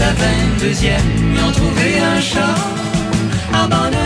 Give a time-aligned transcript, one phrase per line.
[0.00, 2.56] la 22e y ont trouvé un chat
[3.52, 3.99] abandonné.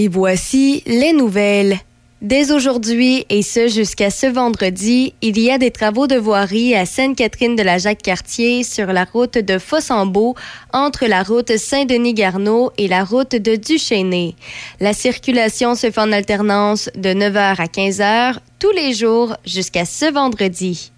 [0.00, 1.78] Et voici les nouvelles.
[2.22, 6.86] Dès aujourd'hui et ce jusqu'à ce vendredi, il y a des travaux de voirie à
[6.86, 10.36] Sainte-Catherine de la Jacques-Cartier sur la route de Fossambeau
[10.72, 14.36] entre la route Saint-Denis-Garneau et la route de Duchesnay.
[14.80, 20.10] La circulation se fait en alternance de 9h à 15h tous les jours jusqu'à ce
[20.10, 20.92] vendredi.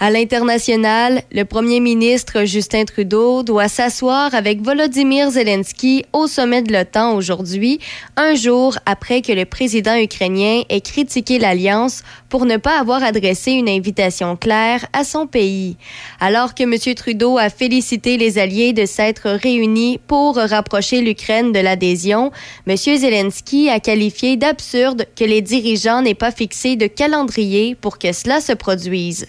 [0.00, 6.72] À l'international, le premier ministre Justin Trudeau doit s'asseoir avec Volodymyr Zelensky au sommet de
[6.72, 7.78] l'OTAN aujourd'hui,
[8.16, 12.02] un jour après que le président ukrainien ait critiqué l'alliance
[12.34, 15.76] pour ne pas avoir adressé une invitation claire à son pays.
[16.18, 16.94] Alors que M.
[16.96, 22.32] Trudeau a félicité les alliés de s'être réunis pour rapprocher l'Ukraine de l'adhésion,
[22.66, 22.76] M.
[22.76, 28.40] Zelensky a qualifié d'absurde que les dirigeants n'aient pas fixé de calendrier pour que cela
[28.40, 29.26] se produise.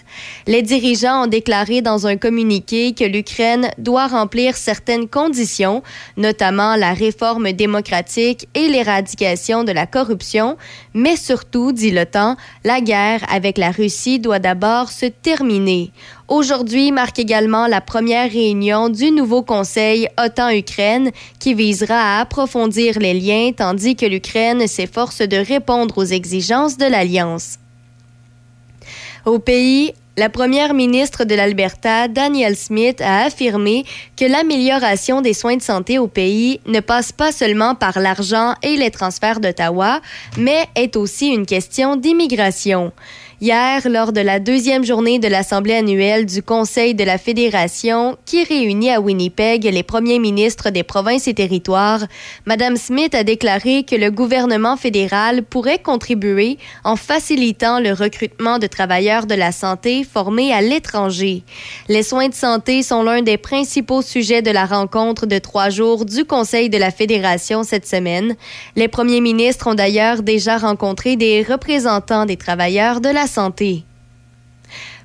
[0.48, 5.84] Les dirigeants ont déclaré dans un communiqué que l'Ukraine doit remplir certaines conditions,
[6.16, 10.56] notamment la réforme démocratique et l'éradication de la corruption,
[10.92, 12.95] mais surtout, dit l'OTAN, la guerre
[13.28, 15.90] avec la Russie doit d'abord se terminer.
[16.28, 23.14] Aujourd'hui marque également la première réunion du nouveau Conseil OTAN-Ukraine qui visera à approfondir les
[23.14, 27.58] liens tandis que l'Ukraine s'efforce de répondre aux exigences de l'Alliance.
[29.24, 33.84] Au pays, la première ministre de l'Alberta, Danielle Smith, a affirmé
[34.16, 38.76] que l'amélioration des soins de santé au pays ne passe pas seulement par l'argent et
[38.76, 40.00] les transferts d'Ottawa,
[40.38, 42.92] mais est aussi une question d'immigration.
[43.38, 48.42] Hier, lors de la deuxième journée de l'Assemblée annuelle du Conseil de la Fédération, qui
[48.42, 52.00] réunit à Winnipeg les premiers ministres des provinces et territoires,
[52.46, 58.66] Mme Smith a déclaré que le gouvernement fédéral pourrait contribuer en facilitant le recrutement de
[58.66, 61.42] travailleurs de la santé formés à l'étranger.
[61.88, 66.06] Les soins de santé sont l'un des principaux sujets de la rencontre de trois jours
[66.06, 68.34] du Conseil de la Fédération cette semaine.
[68.76, 73.85] Les premiers ministres ont d'ailleurs déjà rencontré des représentants des travailleurs de la santé.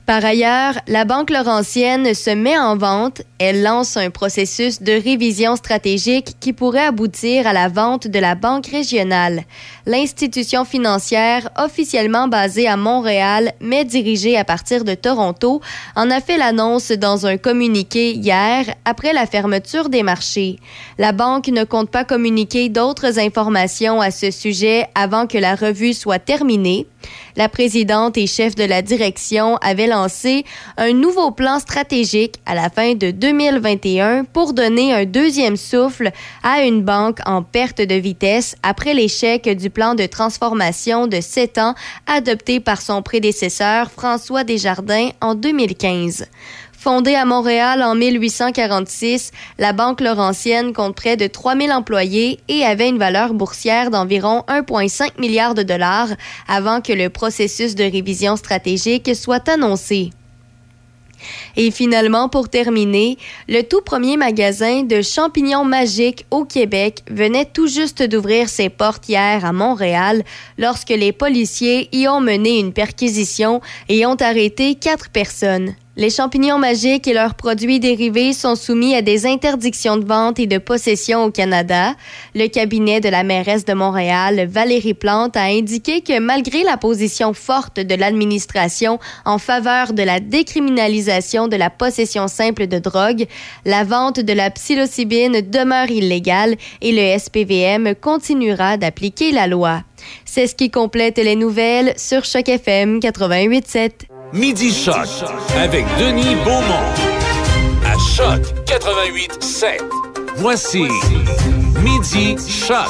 [0.06, 3.22] Par ailleurs, la Banque Laurentienne se met en vente.
[3.38, 8.36] Elle lance un processus de révision stratégique qui pourrait aboutir à la vente de la
[8.36, 9.44] Banque régionale.
[9.86, 15.62] L'institution financière, officiellement basée à Montréal, mais dirigée à partir de Toronto,
[15.96, 20.58] en a fait l'annonce dans un communiqué hier après la fermeture des marchés.
[20.98, 25.94] La banque ne compte pas communiquer d'autres informations à ce sujet avant que la revue
[25.94, 26.88] soit terminée.
[27.36, 30.46] La présidente et chef de la direction avait lancé
[30.78, 36.12] un nouveau plan stratégique à la fin de 2021 pour donner un deuxième souffle
[36.44, 41.58] à une banque en perte de vitesse après l'échec du plan de transformation de sept
[41.58, 41.76] ans
[42.08, 46.26] adopté par son prédécesseur François Desjardins en 2015.
[46.82, 49.30] Fondée à Montréal en 1846,
[49.60, 55.22] la Banque Laurentienne compte près de 3000 employés et avait une valeur boursière d'environ 1,5
[55.22, 56.08] milliard de dollars
[56.48, 60.10] avant que le processus de révision stratégique soit annoncé.
[61.56, 67.68] Et finalement, pour terminer, le tout premier magasin de champignons magiques au Québec venait tout
[67.68, 70.24] juste d'ouvrir ses portes hier à Montréal
[70.58, 75.76] lorsque les policiers y ont mené une perquisition et ont arrêté quatre personnes.
[75.98, 80.48] Les champignons magiques et leurs produits dérivés sont soumis à des interdictions de vente et
[80.48, 81.96] de possession au Canada.
[82.34, 87.34] Le cabinet de la mairesse de Montréal, Valérie Plante, a indiqué que malgré la position
[87.34, 93.26] forte de l'administration en faveur de la décriminalisation de la possession simple de drogue,
[93.66, 99.84] la vente de la psilocybine demeure illégale et le SPVM continuera d'appliquer la loi.
[100.24, 104.11] C'est ce qui complète les nouvelles sur Choc FM 88.7.
[104.34, 104.96] Midi Choc
[105.58, 106.94] avec Denis Beaumont.
[107.86, 109.82] À Choc 88 7.
[110.38, 110.84] Voici
[111.84, 112.88] Midi Choc.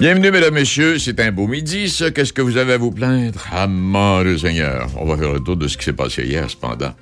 [0.00, 0.98] Bienvenue, mesdames, messieurs.
[0.98, 1.96] C'est un beau midi.
[2.12, 3.40] Qu'est-ce que vous avez à vous plaindre?
[3.52, 4.88] Ah, mon Seigneur.
[4.96, 6.92] On va faire le tour de ce qui s'est passé hier, cependant.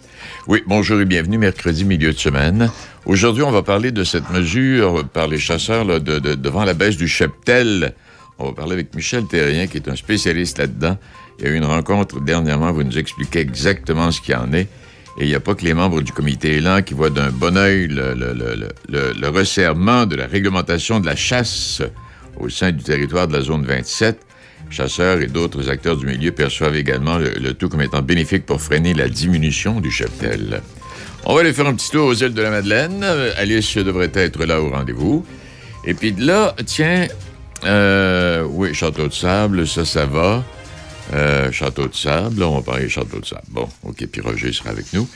[0.47, 2.71] Oui, bonjour et bienvenue, mercredi, milieu de semaine.
[3.07, 7.95] Aujourd'hui, on va parler de cette mesure par les chasseurs devant la baisse du cheptel.
[8.39, 10.99] On va parler avec Michel Terrien, qui est un spécialiste là-dedans.
[11.39, 14.69] Il y a eu une rencontre dernièrement, vous nous expliquez exactement ce qu'il en est.
[15.19, 17.57] Et il n'y a pas que les membres du comité élan qui voient d'un bon
[17.57, 21.83] œil le, resserrement de la réglementation de la chasse
[22.39, 24.19] au sein du territoire de la zone 27.
[24.71, 28.95] Chasseurs et d'autres acteurs du milieu perçoivent également le, tout comme étant bénéfique pour freiner
[28.95, 30.63] la diminution du cheptel.
[31.25, 33.05] On va aller faire un petit tour aux îles de la Madeleine.
[33.37, 35.27] Alice devrait être là au rendez-vous.
[35.85, 37.07] Et puis de là, tiens,
[37.65, 40.43] euh, oui, Château de Sable, ça, ça va.
[41.13, 43.43] Euh, Château de Sable, on va parler Château de Sable.
[43.49, 45.09] Bon, OK, puis Roger sera avec nous.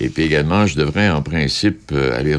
[0.00, 2.36] Et puis également, je devrais en principe euh, aller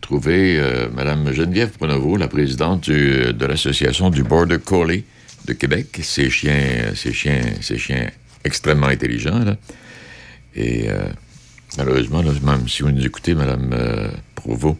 [0.00, 5.04] trouver euh, Mme Geneviève Pronovo, la présidente du- de l'association du Border Collie
[5.46, 5.98] de Québec.
[6.02, 8.10] Ces chiens, ces chiens, ces chiens
[8.44, 9.56] extrêmement intelligents, là.
[10.56, 11.04] Et euh,
[11.78, 14.78] malheureusement, même si vous nous écoutez, Mme euh, Provo,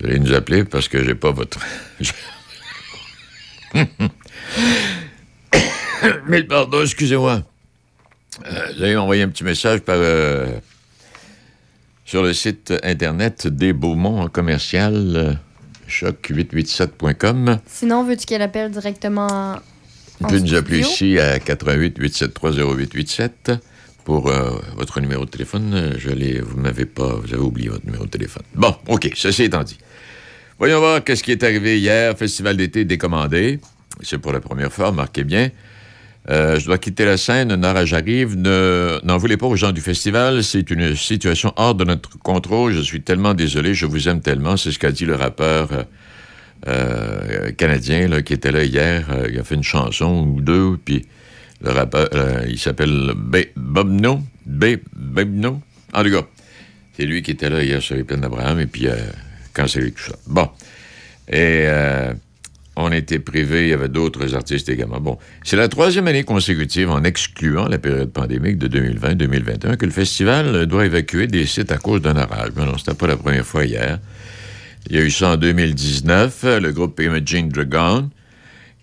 [0.00, 1.58] vous allez nous appeler parce que j'ai pas votre...
[6.28, 7.42] Mille pardon, excusez-moi.
[8.46, 10.46] Euh, vous avez envoyé un petit message par, euh,
[12.04, 15.34] sur le site Internet des Beaumont en commercial, euh,
[15.88, 17.58] choc887.com.
[17.66, 19.56] Sinon, veux-tu qu'elle appelle directement
[20.20, 23.52] Vous pouvez nous appeler ici à 88 873 0887
[24.04, 25.94] pour euh, votre numéro de téléphone.
[25.98, 28.44] Je l'ai, vous m'avez pas, vous avez oublié votre numéro de téléphone.
[28.54, 29.78] Bon, OK, ceci étant dit.
[30.58, 32.16] Voyons voir qu'est-ce qui est arrivé hier.
[32.16, 33.60] Festival d'été décommandé.
[34.02, 35.50] C'est pour la première fois, remarquez bien.
[36.30, 38.36] Euh, je dois quitter la scène, Nora j'arrive.
[38.36, 40.44] Ne, n'en voulez pas aux gens du festival.
[40.44, 42.72] C'est une situation hors de notre contrôle.
[42.72, 43.72] Je suis tellement désolé.
[43.72, 44.56] Je vous aime tellement.
[44.56, 45.84] C'est ce qu'a dit le rappeur euh,
[46.66, 49.06] euh, canadien qui était là hier.
[49.30, 50.76] Il a fait une chanson ou deux.
[50.84, 51.06] Puis
[51.62, 52.08] le rappeur,
[52.46, 53.14] il s'appelle
[53.56, 54.20] Bobno.
[54.44, 55.62] Bobno.
[55.94, 56.26] En tout cas,
[56.94, 58.60] c'est lui qui était là hier sur les plaines d'Abraham.
[58.60, 58.86] Et puis,
[59.54, 60.14] cancellé tout ça.
[60.26, 60.50] Bon.
[61.30, 61.66] Et
[62.80, 65.00] on était privés, il y avait d'autres artistes également.
[65.00, 69.92] Bon, c'est la troisième année consécutive, en excluant la période pandémique de 2020-2021, que le
[69.92, 72.50] festival doit évacuer des sites à cause d'un orage.
[72.56, 73.98] Mais non, c'était pas la première fois hier.
[74.88, 78.08] Il y a eu ça en 2019, le groupe Imagine Dragon,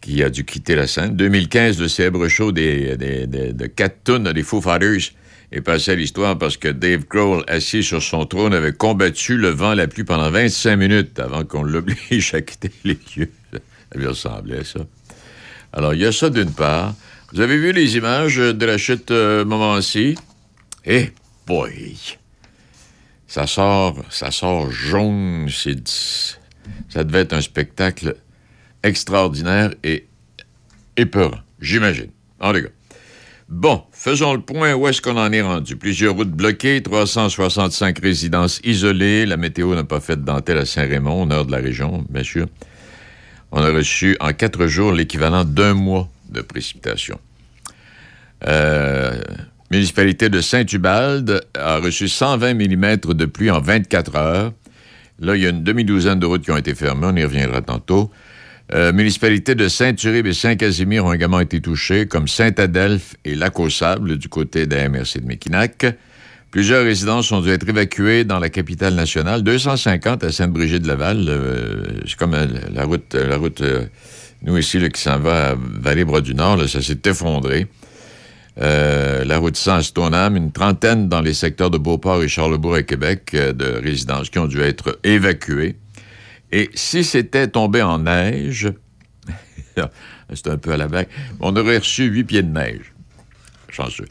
[0.01, 1.15] qui a dû quitter la scène.
[1.15, 5.11] 2015, le célèbre show des, des- de quatre tonnes des Foo Fighters
[5.51, 9.49] est passé à l'histoire parce que Dave Grohl, assis sur son trône, avait combattu le
[9.49, 13.29] vent, la pluie pendant 25 minutes avant qu'on l'oblige à quitter les lieux.
[13.95, 14.81] Ça lui ressemblait, ça.
[15.71, 16.93] Alors, il y a ça d'une part.
[17.31, 20.15] Vous avez vu les images de la chute euh, Montmorency?
[20.83, 21.11] Eh,
[21.47, 21.95] boy!
[23.25, 25.87] Ça sort, ça sort jaune, c'est...
[26.89, 28.17] Ça devait être un spectacle
[28.83, 30.07] extraordinaire et
[30.97, 32.09] épeurant, j'imagine.
[32.41, 32.59] En tout.
[33.47, 34.73] Bon, faisons le point.
[34.73, 35.77] Où est-ce qu'on en est rendu?
[35.77, 39.25] Plusieurs routes bloquées, 365 résidences isolées.
[39.25, 42.23] La météo n'a pas fait de dentelle à Saint-Raymond, au nord de la région, bien.
[43.57, 47.19] On a reçu en quatre jours l'équivalent d'un mois de précipitations.
[48.45, 49.17] Euh,
[49.71, 54.53] municipalité de Saint-Ubalde a reçu 120 mm de pluie en 24 heures.
[55.19, 57.07] Là, il y a une demi-douzaine de routes qui ont été fermées.
[57.09, 58.11] On y reviendra tantôt.
[58.73, 64.27] Euh, municipalités de Saint-Uribe et Saint-Casimir ont également été touchées, comme Saint-Adelphe et Lac-aux-Sables du
[64.27, 65.85] côté de la MRC de Mekinac.
[66.55, 69.43] Plusieurs résidences ont dû être évacuées dans la capitale nationale.
[69.43, 71.25] 250 à Sainte-Brigitte-de-Laval.
[71.27, 73.87] euh, c'est comme euh, la route, la route euh,
[74.41, 76.69] nous ici, qui s'en va à Vallée-Bras-du-Nord.
[76.69, 77.67] ça s'est effondré.
[78.61, 82.83] Euh, la route 100 à une trentaine dans les secteurs de Beauport et Charlebourg à
[82.83, 85.75] Québec euh, de résidences qui ont dû être évacuées.
[86.53, 88.71] Et si c'était tombé en neige,
[90.33, 91.07] c'est un peu à la blague,
[91.41, 92.93] on aurait reçu huit pieds de neige.
[93.67, 94.07] Chanceux.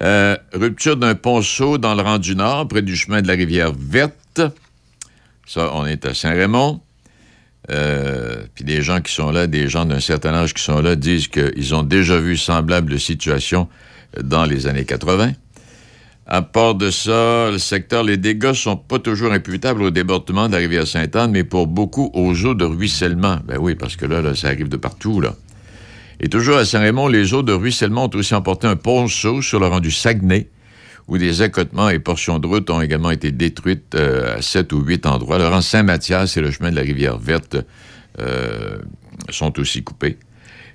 [0.00, 3.72] Euh, rupture d'un ponceau dans le rang du Nord, près du chemin de la rivière
[3.76, 4.40] Verte.
[5.46, 6.80] Ça, on est à Saint-Raymond.
[7.70, 10.96] Euh, puis des gens qui sont là, des gens d'un certain âge qui sont là,
[10.96, 13.68] disent qu'ils ont déjà vu semblable situation
[14.20, 15.32] dans les années 80.
[16.26, 20.52] À part de ça, le secteur, les dégâts sont pas toujours imputables au débordement de
[20.52, 23.38] la rivière Sainte-Anne, mais pour beaucoup aux eaux de ruissellement.
[23.46, 25.34] Ben oui, parce que là, là ça arrive de partout, là.
[26.20, 29.66] Et toujours à Saint-Raymond, les eaux de ruissellement ont aussi emporté un ponceau sur le
[29.66, 30.48] rang du Saguenay,
[31.08, 34.80] où des accotements et portions de route ont également été détruites euh, à sept ou
[34.82, 35.38] huit endroits.
[35.38, 37.56] Le rang Saint-Mathias et le chemin de la rivière Verte
[38.20, 38.78] euh,
[39.30, 40.18] sont aussi coupés.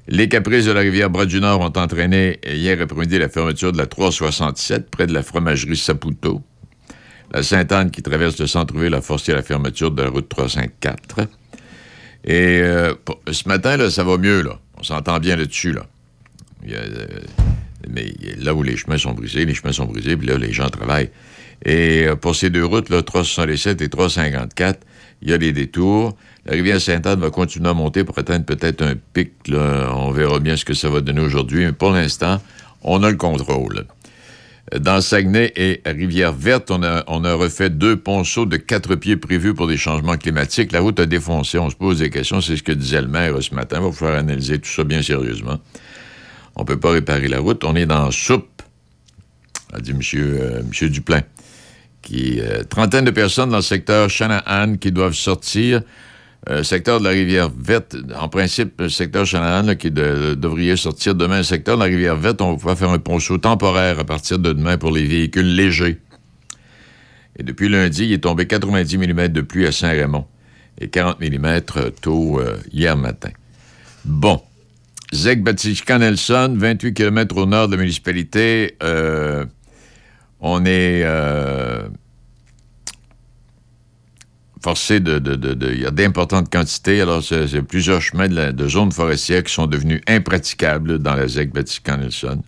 [0.10, 4.90] Les caprices de la rivière Bras-du-Nord ont entraîné hier après-midi la fermeture de la 367
[4.90, 6.42] près de la fromagerie Saputo.
[7.34, 11.28] La Sainte-Anne qui traverse le centre-ville a forcé la fermeture de la route 354.
[12.24, 12.94] Et euh,
[13.32, 14.60] ce matin, là, ça va mieux, là.
[14.78, 15.86] On s'entend bien là-dessus, là.
[16.70, 17.06] Euh,
[17.90, 20.70] mais là où les chemins sont brisés, les chemins sont brisés, puis là, les gens
[20.70, 21.10] travaillent.
[21.66, 24.80] Et euh, pour ces deux routes, là, 367 et 354,
[25.22, 26.16] il y a des détours.
[26.46, 29.32] La rivière Sainte-Anne va continuer à monter pour atteindre peut-être un pic.
[29.52, 31.66] On verra bien ce que ça va donner aujourd'hui.
[31.66, 32.42] Mais pour l'instant,
[32.84, 33.86] on a le contrôle.
[34.76, 39.78] Dans Saguenay et Rivière-Verte, on a, refait deux ponceaux de quatre pieds prévus pour des
[39.78, 40.74] changements climatiques.
[40.74, 41.58] La route a défoncé.
[41.58, 42.42] On se pose des questions.
[42.42, 43.78] C'est ce que disait le maire ce matin.
[43.80, 45.58] Il va falloir analyser tout ça bien sérieusement.
[46.58, 47.64] On ne peut pas réparer la route.
[47.64, 48.62] On est dans soupe,
[49.72, 49.98] a dit M.
[49.98, 51.22] Monsieur, monsieur Duplain.
[52.02, 55.82] Qui, euh, trentaine de personnes dans le secteur Shanahan qui doivent sortir.
[56.50, 60.76] Euh, secteur de la rivière Verte, en principe, le secteur Shanahan là, qui de- devrait
[60.78, 61.38] sortir demain.
[61.38, 64.54] Le secteur de la rivière Verte, on va faire un ponceau temporaire à partir de
[64.54, 65.98] demain pour les véhicules légers.
[67.38, 70.26] Et depuis lundi, il est tombé 90 mm de pluie à Saint-Raymond
[70.80, 71.62] et 40 mm
[72.02, 73.30] tôt euh, hier matin.
[74.06, 74.42] Bon.
[75.12, 78.76] Zeg Batiscan Nelson, 28 km au nord de la municipalité.
[78.84, 79.46] Euh,
[80.40, 81.88] on est euh,
[84.62, 85.22] forcé de.
[85.74, 87.02] Il y a d'importantes quantités.
[87.02, 91.98] Alors, c'est plusieurs chemins de, zones forestières qui sont devenus impraticables dans la Zeg Batiscan
[91.98, 92.42] Nelson.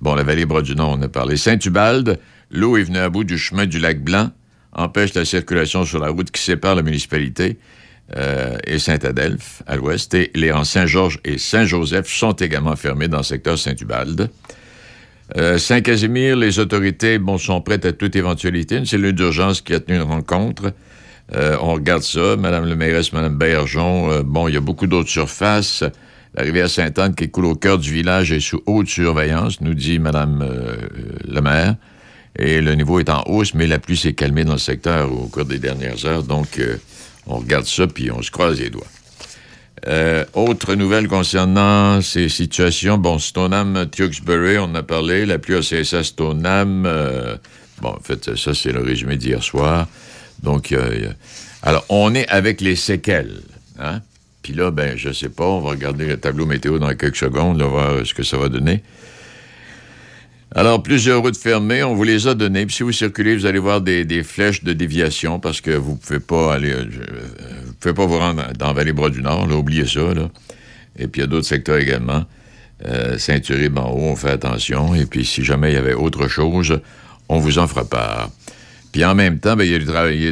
[0.00, 1.36] Bon, la vallée Bras-du-Nord, on a parlé.
[1.36, 2.18] Saint-Ubalde,
[2.50, 4.30] l'eau est venue à bout du chemin du lac Blanc,
[4.72, 7.58] empêche la circulation sur la route qui sépare la municipalité
[8.16, 10.12] euh, et Saint-Adelphe à l'ouest.
[10.14, 14.30] Et les rangs Saint-Georges et Saint-Joseph sont également fermés dans le secteur Saint-Ubalde.
[15.36, 18.76] Euh, Saint-Casimir, les autorités bon, sont prêtes à toute éventualité.
[18.76, 20.72] Une cellule d'urgence qui a tenu une rencontre.
[21.34, 22.36] Euh, on regarde ça.
[22.36, 25.82] Madame le mairesse, Madame Bergeon, euh, bon, il y a beaucoup d'autres surfaces.
[26.34, 29.98] La rivière Sainte-Anne qui coule au cœur du village est sous haute surveillance, nous dit
[29.98, 30.76] Madame euh,
[31.26, 31.76] le maire.
[32.38, 35.26] Et le niveau est en hausse, mais la pluie s'est calmée dans le secteur au
[35.26, 36.22] cours des dernières heures.
[36.22, 36.76] Donc, euh,
[37.26, 38.86] on regarde ça, puis on se croise les doigts.
[40.34, 42.98] Autre nouvelle concernant ces situations.
[42.98, 45.24] Bon, Stoneham, Tewksbury, on a parlé.
[45.26, 46.82] La pluie a cessé à Stoneham.
[47.80, 49.86] bon, en fait, ça, c'est le résumé d'hier soir.
[50.42, 51.10] Donc, euh,
[51.62, 53.40] a- alors, on est avec les séquelles.
[53.78, 54.00] Hein?
[54.42, 57.58] Puis là, ben, je sais pas, on va regarder le tableau météo dans quelques secondes,
[57.58, 58.82] là, voir ce que ça va donner.
[60.54, 62.64] Alors, plusieurs routes fermées, on vous les a données.
[62.66, 66.20] Puis si vous circulez, vous allez voir des, flèches de déviation parce que vous pouvez
[66.20, 70.00] pas aller, euh, euh, vous pouvez pas vous rendre dans Vallée-Bras-du-Nord, là, oubliez ça.
[70.98, 72.24] Et puis, il y a d'autres secteurs également.
[72.86, 74.94] Euh, Saint-Uribe en haut, on fait attention.
[74.94, 76.78] Et puis, si jamais il y avait autre chose,
[77.28, 78.30] on vous en fera part.
[78.96, 79.84] Puis en même temps, ben, il y a des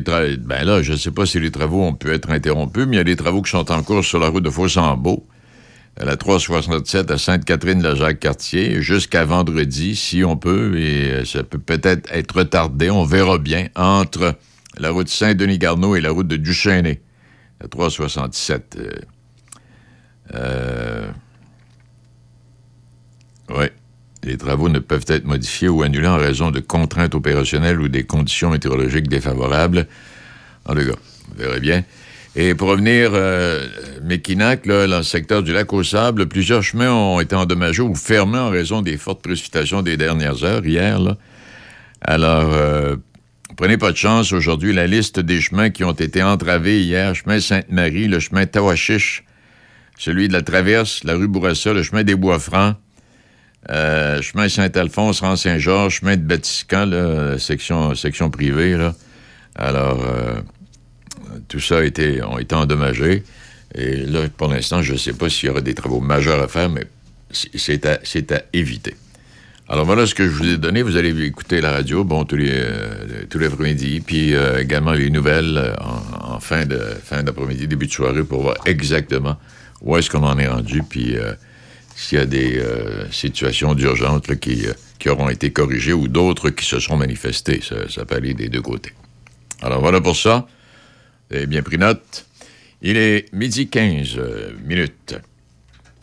[0.02, 0.37] travaux.
[0.47, 2.97] Ben là, je ne sais pas si les travaux ont pu être interrompus, mais il
[2.97, 5.28] y a des travaux qui sont en cours sur la route de Fossambeau,
[6.00, 12.11] à la 367 à Sainte-Catherine-la-Jacques-Cartier, jusqu'à vendredi, si on peut, et euh, ça peut peut-être
[12.11, 14.35] être retardé, on verra bien, entre
[14.78, 17.02] la route Saint-Denis-Garneau et la route de Duchesnay,
[17.61, 18.78] la 367.
[18.80, 18.90] Euh,
[20.33, 21.11] euh,
[23.50, 23.66] oui.
[24.25, 28.04] Les travaux ne peuvent être modifiés ou annulés en raison de contraintes opérationnelles ou des
[28.04, 29.87] conditions météorologiques défavorables.
[30.64, 30.97] En tout cas,
[31.28, 31.85] vous verrez bien.
[32.37, 33.69] Et pour revenir, euh,
[34.02, 37.95] Mekinac, là, dans le secteur du lac aux Sables, plusieurs chemins ont été endommagés ou
[37.95, 40.99] fermés en raison des fortes précipitations des dernières heures, hier.
[42.00, 42.97] Alors, euh,
[43.57, 44.73] prenez pas de chance aujourd'hui.
[44.73, 49.23] La liste des chemins qui ont été entravés hier, chemin Sainte-Marie, le chemin Tawachiche,
[49.97, 52.75] celui de la Traverse, la rue Bourassa, le chemin des Bois-Francs,
[53.71, 58.76] euh, chemin Saint-Alphonse, rang Saint-Georges, chemin de Batiscan, section, section privée.
[59.56, 60.40] Alors, euh,
[61.49, 62.54] tout ça a été, ont été.
[63.76, 66.49] Et là, pour l'instant, je ne sais pas s'il y aura des travaux majeurs à
[66.49, 66.85] faire, mais
[67.30, 67.99] c'est- à,
[68.35, 68.94] à éviter.
[69.68, 70.83] Alors voilà ce que je vous ai donné.
[70.83, 75.09] Vous allez écouter la radio, bon, tous les, euh, tous les après-midi, puis également les
[75.11, 79.37] nouvelles en, fin d'après-midi, début de soirée, pour voir exactement
[79.80, 81.16] où est-ce qu'on en est rendu, puis
[82.04, 84.34] s'il y a des euh, situations d'urgence euh,
[84.99, 87.61] qui auront été corrigés ou d'autres qui se sont manifestés.
[87.62, 88.92] Ça, ça peut aller des deux côtés.
[89.62, 90.46] Alors voilà pour ça.
[91.30, 92.26] Vous avez bien pris note.
[92.82, 95.14] Il est midi 15 euh, minutes.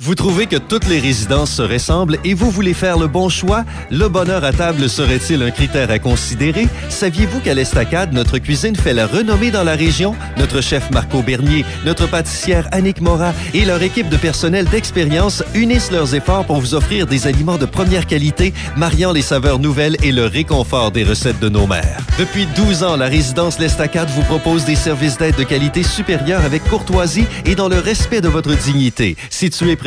[0.03, 3.63] Vous trouvez que toutes les résidences se ressemblent et vous voulez faire le bon choix?
[3.91, 6.67] Le bonheur à table serait-il un critère à considérer?
[6.89, 10.15] Saviez-vous qu'à l'Estacade, notre cuisine fait la renommée dans la région?
[10.37, 15.91] Notre chef Marco Bernier, notre pâtissière Annick Mora et leur équipe de personnel d'expérience unissent
[15.91, 20.11] leurs efforts pour vous offrir des aliments de première qualité, mariant les saveurs nouvelles et
[20.11, 21.99] le réconfort des recettes de nos mères.
[22.17, 26.63] Depuis 12 ans, la résidence L'Estacade vous propose des services d'aide de qualité supérieure avec
[26.63, 29.15] courtoisie et dans le respect de votre dignité.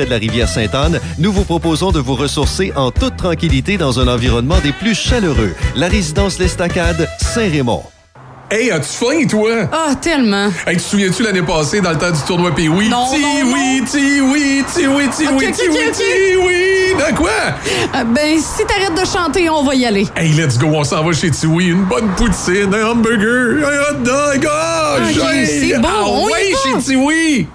[0.05, 4.09] De la rivière Sainte-Anne, nous vous proposons de vous ressourcer en toute tranquillité dans un
[4.09, 5.55] environnement des plus chaleureux.
[5.77, 7.83] La résidence L'Estacade, Saint-Raymond.
[8.51, 9.51] Hey, as-tu faim, toi?
[9.73, 10.49] Ah, tellement.
[10.67, 12.89] Hey, tu te souviens-tu l'année passée, dans le temps du tournoi Pee oui?
[12.89, 16.95] Non, Ti non, oui, ti oui, ti oui, ti oui, ti oui, ti oui.
[16.95, 17.31] De quoi?
[17.97, 20.07] Euh, ben, si t'arrêtes de chanter, on va y aller.
[20.15, 21.69] Hey, let's go, on s'en va chez Tiwi.
[21.69, 24.47] Une bonne poutine, un hamburger, un hot dog.
[24.49, 26.59] Oh, j'ai- c'est bon, Ah on y ouais, va.
[26.81, 27.47] chez Tiwi.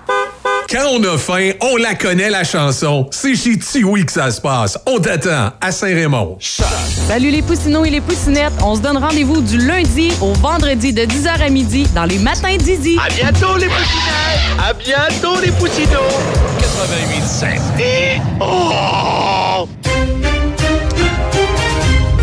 [0.71, 3.07] Quand on a faim, on la connaît, la chanson.
[3.09, 4.77] C'est chez Tiwi que ça se passe.
[4.85, 6.37] On t'attend à Saint-Raymond.
[6.39, 8.53] Salut les poussinots et les poussinettes.
[8.63, 12.55] On se donne rendez-vous du lundi au vendredi de 10h à midi dans les matins
[12.55, 12.99] d'Izzy.
[13.03, 14.59] À bientôt, les poussinettes!
[14.63, 16.13] À bientôt, les poussinots!
[16.59, 18.21] 88.7.
[18.39, 19.67] Oh!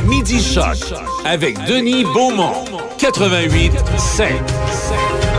[0.07, 0.77] Midi Choc
[1.25, 2.65] avec Denis Beaumont.
[3.01, 5.36] 88.7.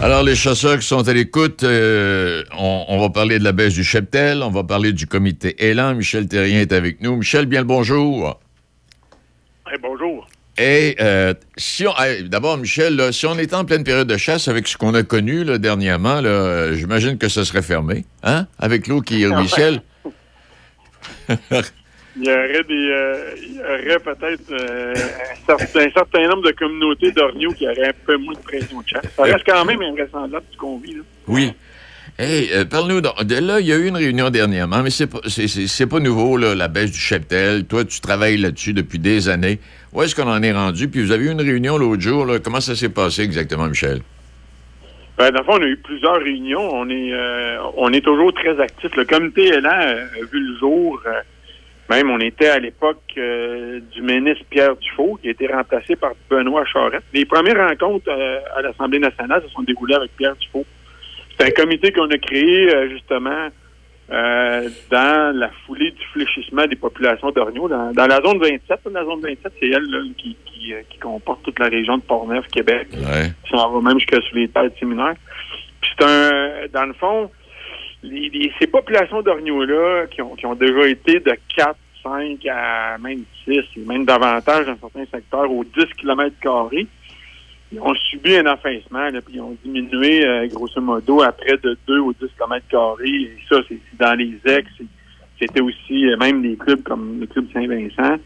[0.00, 3.74] Alors, les chasseurs qui sont à l'écoute, euh, on, on va parler de la baisse
[3.74, 5.96] du cheptel, on va parler du comité Élan.
[5.96, 7.16] Michel Terrien est avec nous.
[7.16, 8.38] Michel, bien le bonjour.
[9.82, 10.28] bonjour.
[10.56, 14.16] Et euh, si on, eh, d'abord, Michel, là, si on était en pleine période de
[14.16, 18.46] chasse avec ce qu'on a connu là, dernièrement, là, j'imagine que ça serait fermé, hein,
[18.60, 19.82] avec l'eau qui ruisselle.
[22.20, 26.42] Il y aurait des, euh, il y aurait peut-être euh, un, certain, un certain nombre
[26.42, 29.04] de communautés d'orgnaux qui auraient un peu moins de pression de chasse.
[29.16, 30.94] Ça reste quand même invraisemblable ce qu'on vit.
[30.94, 31.02] Là.
[31.28, 31.52] Oui.
[32.18, 33.22] Hey, euh, parle-nous donc.
[33.22, 35.86] De là, il y a eu une réunion dernièrement, mais c'est pas, c'est, c'est- c'est
[35.86, 37.64] pas nouveau, là, la baisse du cheptel.
[37.66, 39.60] Toi, tu travailles là-dessus depuis des années.
[39.92, 40.88] Où est-ce qu'on en est rendu?
[40.88, 42.26] Puis vous avez eu une réunion l'autre jour.
[42.26, 42.40] Là.
[42.40, 44.00] Comment ça s'est passé exactement, Michel?
[45.16, 46.68] Ben, dans le fond, on a eu plusieurs réunions.
[46.74, 48.94] On est, euh, on est toujours très actifs.
[48.96, 49.94] Le comité Élan a
[50.32, 51.00] vu le jour.
[51.90, 56.12] Même, on était à l'époque euh, du ministre Pierre Dufault, qui a été remplacé par
[56.28, 57.04] Benoît Charette.
[57.14, 60.66] Les premières rencontres euh, à l'Assemblée nationale se sont déroulées avec Pierre Dufault.
[61.38, 63.48] C'est un comité qu'on a créé, euh, justement,
[64.10, 67.68] euh, dans la foulée du fléchissement des populations d'Orgnaux.
[67.68, 70.98] Dans, dans la zone 27, la zone 27, c'est elle là, qui, qui, euh, qui
[70.98, 72.88] comporte toute la région de Portneuf, Québec.
[72.92, 73.32] Ouais.
[73.46, 75.14] Si on va même jusqu'à sous les terres séminaires.
[75.80, 77.30] Puis c'est un, dans le fond,
[78.02, 82.96] les, les- ces populations d'Orgnaux-là, qui ont, qui ont déjà été de 4, 5 à
[82.98, 86.86] même 6, et même davantage dans certains secteurs, aux 10 km carrés,
[87.70, 91.56] ils ont subi un affaissement, là, puis ils ont diminué, euh, grosso modo, à près
[91.62, 93.08] de 2 ou 10 km carrés.
[93.08, 94.66] Et ça, c'est dans les ex.
[95.38, 98.16] C'était aussi, euh, même des clubs comme le club Saint-Vincent,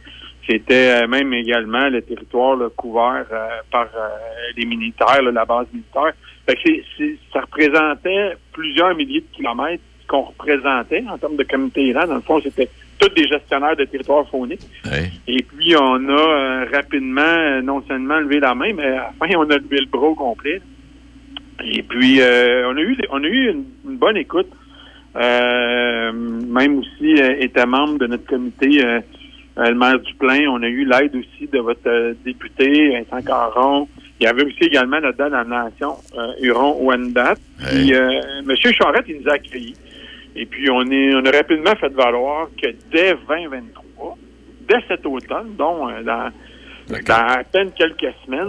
[0.48, 4.08] c'était euh, même également le territoire là, couvert euh, par euh,
[4.56, 6.12] les militaires, là, la base militaire.
[6.46, 11.44] Fait que c'est- c'est- ça représentait plusieurs milliers de kilomètres qu'on représentait en termes de
[11.44, 12.06] communauté là.
[12.06, 14.60] Dans le fond, c'était tous des gestionnaires de territoires fauniques.
[14.84, 15.10] Ouais.
[15.26, 19.12] Et puis, on a euh, rapidement, euh, non seulement levé la main, mais à la
[19.18, 20.60] fin, on a levé le bras au complet.
[21.64, 24.48] Et puis, euh, on a eu, on a eu une, une bonne écoute.
[25.16, 28.84] Euh, même aussi, euh, était membre de notre comité,
[29.56, 30.46] le maire du Plain.
[30.48, 33.88] On a eu l'aide aussi de votre euh, député, Vincent Caron.
[34.20, 37.34] Il y avait aussi également là-dedans la nation euh, Huron-Wendat.
[37.68, 38.54] Puis, euh, M.
[38.72, 39.74] Charette, il nous a accueillis.
[40.36, 44.16] Et puis, on, est, on a rapidement fait valoir que dès 2023,
[44.68, 46.30] dès cet automne, dont dans,
[47.06, 48.48] dans à peine quelques semaines,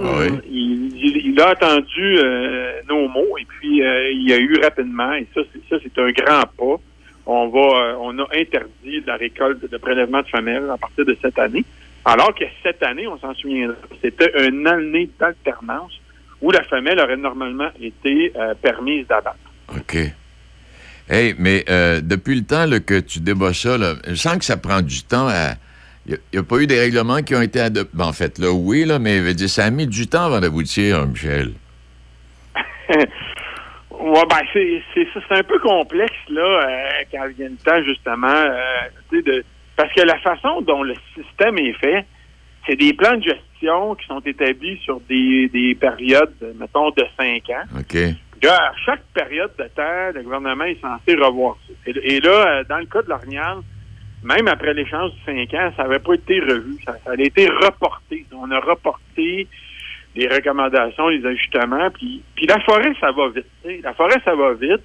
[0.49, 4.55] il, il- il a entendu euh, nos mots et puis euh, il y a eu
[4.61, 6.81] rapidement, et ça, c'est, ça, c'est un grand pas.
[7.25, 11.17] On va, euh, on a interdit la récolte de prélèvement de femelles à partir de
[11.21, 11.63] cette année.
[12.05, 15.93] Alors que cette année, on s'en souviendra, c'était une année d'alternance
[16.41, 19.37] où la femelle aurait normalement été euh, permise d'abattre.
[19.73, 19.97] OK.
[21.09, 24.45] Hey, mais euh, depuis le temps là, que tu débats ça, là, je sens que
[24.45, 25.53] ça prend du temps à.
[26.05, 27.95] Il n'y a, pas eu des règlements qui ont été adoptés.
[27.95, 30.25] Ben, en fait, là, oui, là, mais je veux dire, ça a mis du temps
[30.25, 31.53] avant d'aboutir, hein, Michel.
[34.03, 37.81] Ouais, ben c'est c'est ça, c'est un peu complexe là euh, quand vient le temps
[37.85, 39.45] justement euh, de
[39.77, 42.05] parce que la façon dont le système est fait,
[42.67, 47.49] c'est des plans de gestion qui sont établis sur des, des périodes, mettons, de cinq
[47.49, 47.79] ans.
[47.79, 47.95] OK.
[48.43, 51.73] Là, à chaque période de temps, le gouvernement est censé revoir ça.
[51.87, 53.59] Et, et là, euh, dans le cas de l'Orignal,
[54.23, 56.77] même après l'échange de 5 ans, ça n'avait pas été revu.
[56.85, 58.25] Ça, ça a été reporté.
[58.33, 59.47] On a reporté
[60.15, 61.89] les recommandations, les ajustements.
[61.91, 63.45] Puis, puis la forêt, ça va vite.
[63.63, 63.79] tu sais.
[63.83, 64.83] La forêt, ça va vite.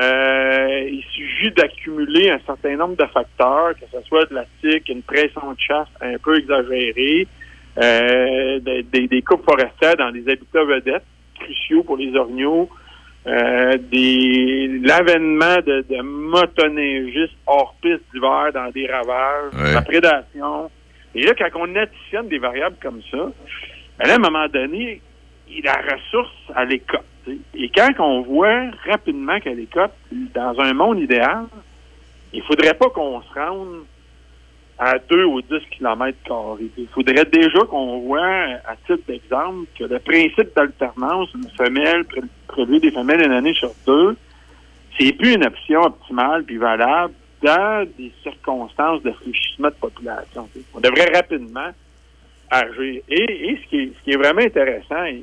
[0.00, 4.88] Euh, il suffit d'accumuler un certain nombre de facteurs, que ce soit de la tique,
[4.88, 7.26] une pression de chasse un peu exagérée,
[7.82, 11.04] euh, des, des- des coupes forestières dans des habitats vedettes
[11.40, 12.68] cruciaux pour les orignaux,
[13.26, 19.74] euh, des l'avènement de, de motoneigistes hors piste d'hiver dans des ravages, Ouais.
[19.74, 20.70] la prédation.
[21.16, 23.30] Et là, quand on additionne des variables comme ça,
[24.06, 25.00] là, à un moment donné,
[25.64, 26.80] la ressource, elle
[27.26, 27.38] sais.
[27.54, 31.44] Et quand on voit rapidement qu'elle cote, dans un monde idéal,
[32.32, 33.84] il faudrait pas qu'on se rende
[34.78, 36.70] à 2 ou 10 km carrés.
[36.78, 38.24] Il faudrait déjà qu'on voit,
[38.66, 43.52] à titre d'exemple, que le principe d'alternance, une femelle, pré- prélever des femelles une année
[43.54, 44.16] sur deux,
[44.98, 50.48] c'est plus une option optimale puis valable dans des circonstances de fléchissement de population.
[50.74, 51.70] On devrait rapidement
[53.08, 55.22] Et, et ce, qui est, ce qui est vraiment intéressant, et,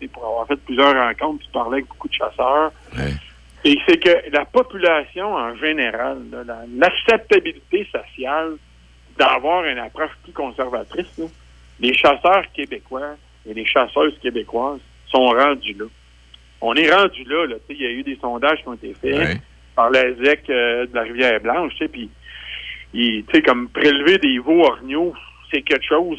[0.00, 2.72] et pour avoir fait plusieurs rencontres puis parler avec beaucoup de chasseurs,
[3.64, 8.52] et c'est que la population en général, la- l'acceptabilité sociale
[9.18, 11.26] d'avoir une approche plus conservatrice, là,
[11.80, 13.16] les chasseurs québécois
[13.48, 15.84] et les chasseuses québécoises sont rendus là.
[16.60, 17.46] On est rendu là.
[17.46, 17.56] là.
[17.68, 19.12] Il y a eu des sondages qui ont été faits
[19.76, 21.74] par la ZEC euh, de la Rivière-Blanche.
[21.92, 22.08] Puis,
[22.92, 25.12] tu sais, comme prélever des veaux orignaux,
[25.50, 26.18] c'est quelque chose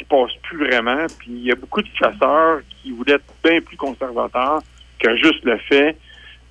[0.00, 1.06] qui, passe plus vraiment.
[1.18, 4.60] Puis il y a beaucoup de chasseurs qui voulaient être bien plus conservateurs
[4.98, 5.96] que juste le fait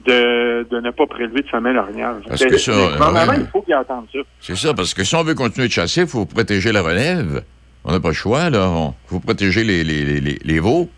[0.05, 2.21] de, de ne pas prélever de.
[2.27, 3.39] Parce que ça, euh, Normalement, ouais.
[3.41, 4.19] il faut qu'ils entendent ça.
[4.39, 7.43] C'est ça, parce que si on veut continuer de chasser, il faut protéger la relève.
[7.83, 8.93] On n'a pas le choix, là.
[9.05, 10.89] Il faut protéger les, les, les, les- veaux.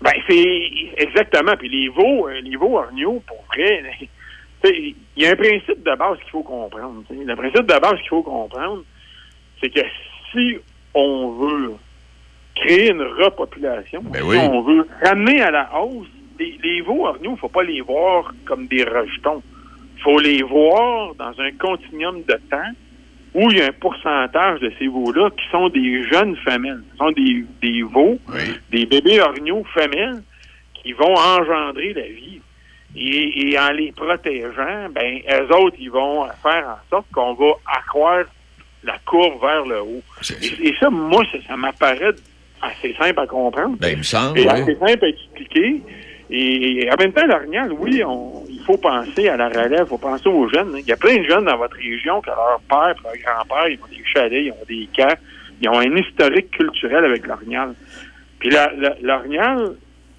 [0.00, 1.52] Ben, c'est exactement.
[1.58, 3.82] Puis les veaux, euh, les veaux orignaux, pour vrai,
[4.64, 7.02] il y a un principe de base qu'il faut comprendre.
[7.10, 8.82] Le principe de base qu'il faut comprendre,
[9.60, 9.80] c'est que
[10.32, 10.56] si
[10.94, 11.72] on veut
[12.54, 14.36] créer une repopulation, Ben si oui.
[14.38, 16.06] on veut ramener à la hausse,
[16.38, 19.42] les, les veaux il ne faut pas les voir comme des rejetons.
[19.96, 22.72] Il faut les voir dans un continuum de temps
[23.34, 26.82] où il y a un pourcentage de ces veaux-là qui sont des jeunes femelles.
[26.92, 28.18] Ce sont des, des veaux,
[28.70, 30.22] des bébés orignaux femelles
[30.74, 32.40] qui vont engendrer la vie.
[32.94, 37.52] Et, et en les protégeant, ben, eux autres, ils vont faire en sorte qu'on va
[37.78, 38.30] accroître
[38.84, 40.02] la courbe vers le haut.
[40.62, 42.14] Et, et ça, moi, ça, ça m'apparaît
[42.60, 43.76] assez simple à comprendre.
[43.78, 45.82] Ben, il me semble, Et assez simple à expliquer.
[46.30, 49.88] Et, et en même temps, l'orignal, oui, on- il faut penser à la relève, il
[49.88, 50.72] faut penser aux jeunes.
[50.74, 50.78] hein.
[50.80, 53.78] Il y a plein de jeunes dans votre région que leur père, leur grand-père, ils
[53.82, 55.14] ont des chalets, ils ont des camps,
[55.60, 57.74] ils ont un historique culturel avec l'orignal.
[58.38, 58.50] Puis
[59.02, 59.72] l'orignal,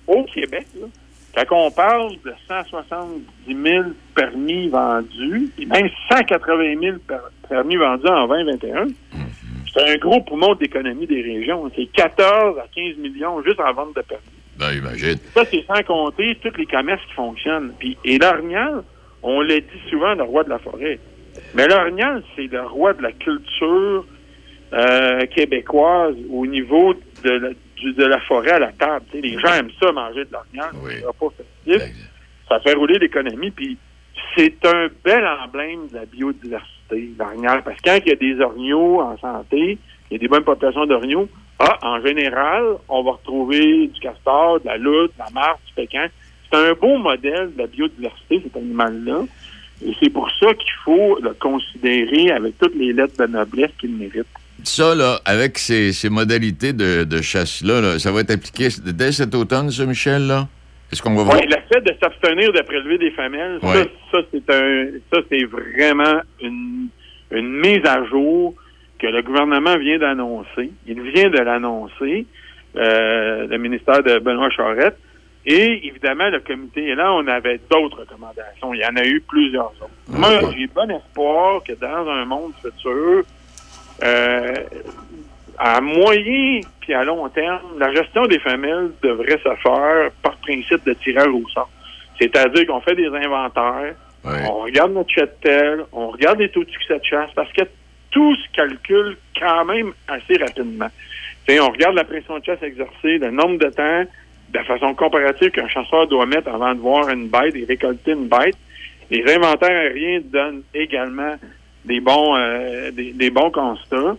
[0.07, 0.87] au Québec, là,
[1.35, 3.83] quand on parle de 170 000
[4.15, 7.15] permis vendus, et même 180 000 per-
[7.49, 8.87] permis vendus en 2021,
[9.73, 11.69] c'est un gros poumon d'économie des régions.
[11.75, 14.23] C'est 14 à 15 millions juste en vente de permis.
[14.59, 15.17] Ben, imagine.
[15.33, 17.73] Ça, c'est sans compter tous les commerces qui fonctionnent.
[17.79, 18.83] Puis, et l'orignal,
[19.23, 20.99] on le dit souvent, le roi de la forêt.
[21.55, 24.05] Mais l'orignal, c'est le roi de la culture
[24.73, 26.93] euh, québécoise au niveau
[27.23, 27.49] de la,
[27.83, 29.05] du- de la forêt à la table.
[29.13, 30.31] Les gens aiment ça, manger de
[31.65, 31.95] festif.
[32.49, 33.51] Ça fait rouler l'économie.
[33.51, 33.77] Puis,
[34.35, 37.61] c'est un bel emblème de la biodiversité, l'orignal.
[37.63, 39.77] Parce que quand il y a des orignaux en santé,
[40.09, 41.27] il y a des bonnes populations d'orignaux,
[41.59, 45.73] ah, en général, on va retrouver du castor, de la loutre, de la martre, du
[45.73, 46.05] pécan.
[46.51, 49.21] C'est un beau modèle de la biodiversité, cet animal-là.
[49.85, 53.91] Et c'est pour ça qu'il faut le considérer avec toutes les lettres de noblesse qu'il
[53.95, 54.27] mérite.
[54.63, 59.11] Ça, là, avec ces, ces modalités de, de chasse-là, là, ça va être appliqué dès
[59.11, 60.47] cet automne, ça, Michel, là?
[60.91, 61.37] Est-ce qu'on va voir?
[61.37, 66.21] Oui, le fait de s'abstenir de prélever des femelles, ça, c'est un, ça, c'est vraiment
[66.41, 66.87] une,
[67.31, 68.53] une mise à jour
[68.99, 70.71] que le gouvernement vient d'annoncer.
[70.87, 72.25] Il vient de l'annoncer,
[72.75, 74.97] euh, le ministère de Benoît Charette.
[75.45, 77.11] Et évidemment, le comité est là.
[77.11, 78.73] On avait d'autres recommandations.
[78.73, 79.89] Il y en a eu plusieurs autres.
[80.07, 83.23] Moi, j'ai bon espoir que dans un monde futur,
[84.03, 84.53] euh,
[85.57, 90.83] à moyen puis à long terme, la gestion des femelles devrait se faire par principe
[90.85, 91.69] de tirage au sort.
[92.19, 96.99] C'est-à-dire qu'on fait des inventaires, on regarde notre cheptel, on regarde les taux de succès
[96.99, 97.61] de chasse, parce que
[98.11, 100.89] tout se calcule quand même assez rapidement.
[101.45, 104.03] T'sais, on regarde la pression de chasse exercée, le nombre de temps,
[104.49, 108.27] de façon comparative qu'un chasseur doit mettre avant de voir une bête et récolter une
[108.27, 108.55] bête.
[109.09, 111.35] Les inventaires aériens donnent également
[111.85, 114.15] des bons euh, des, des bons constats.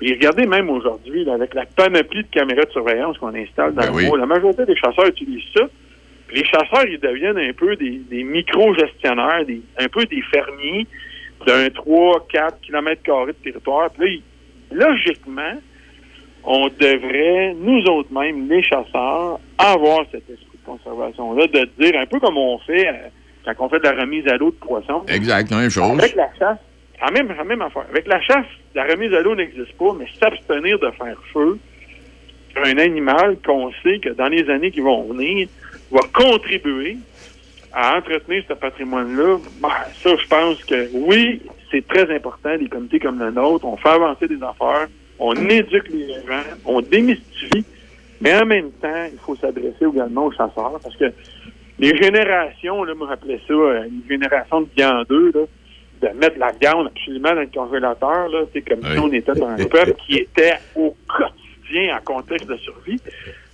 [0.00, 3.96] Et regardez même aujourd'hui, avec la panoplie de caméras de surveillance qu'on installe dans Ben
[3.96, 4.18] le oui.
[4.18, 5.62] la majorité des chasseurs utilisent ça.
[6.26, 10.86] Puis les chasseurs, ils deviennent un peu des, des micro-gestionnaires, des, un peu des fermiers
[11.46, 13.90] d'un 3-4 km de territoire.
[13.90, 14.22] Puis
[14.72, 15.54] là, logiquement,
[16.44, 22.06] on devrait, nous autres mêmes, les chasseurs, avoir cet esprit de conservation-là, de dire un
[22.06, 22.92] peu comme on fait euh,
[23.44, 25.02] quand on fait de la remise à l'eau de poissons.
[25.08, 25.98] Exact, même chose.
[25.98, 26.58] Avec la chasse,
[27.10, 27.86] même, même affaire.
[27.90, 31.58] Avec la chasse, la remise à l'eau n'existe pas, mais s'abstenir de faire feu
[32.52, 35.48] sur un animal qu'on sait que dans les années qui vont venir,
[35.90, 36.96] va contribuer
[37.72, 39.68] à entretenir ce patrimoine-là, ben,
[40.02, 43.88] ça, je pense que oui, c'est très important, des comités comme le nôtre, on fait
[43.88, 44.86] avancer des affaires,
[45.18, 47.64] on éduque les gens, on démystifie,
[48.20, 51.12] mais en même temps, il faut s'adresser également aux chasseurs, parce que
[51.80, 55.40] les générations, là, me rappelais ça, euh, une génération de viandeux, là,
[56.02, 59.56] de mettre la viande absolument dans le congélateur, là, c'est comme si on était un
[59.68, 63.00] peuple qui était au quotidien en contexte de survie.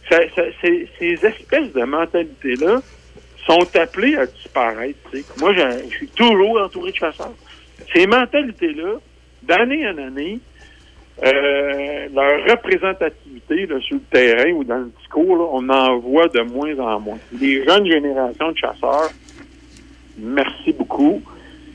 [0.08, 2.80] Ça- ça- c'est- ces espèces de mentalités-là
[3.46, 4.98] sont appelées à disparaître.
[5.12, 5.24] tu sais.
[5.40, 7.32] Moi, je, je suis toujours entouré de chasseurs.
[7.94, 8.94] Ces mentalités-là,
[9.42, 10.38] d'année en année,
[11.24, 16.28] euh, leur représentativité là, sur le terrain ou dans le discours, là, on en voit
[16.28, 17.18] de moins en moins.
[17.40, 19.10] Les jeunes générations de chasseurs,
[20.18, 21.22] merci beaucoup,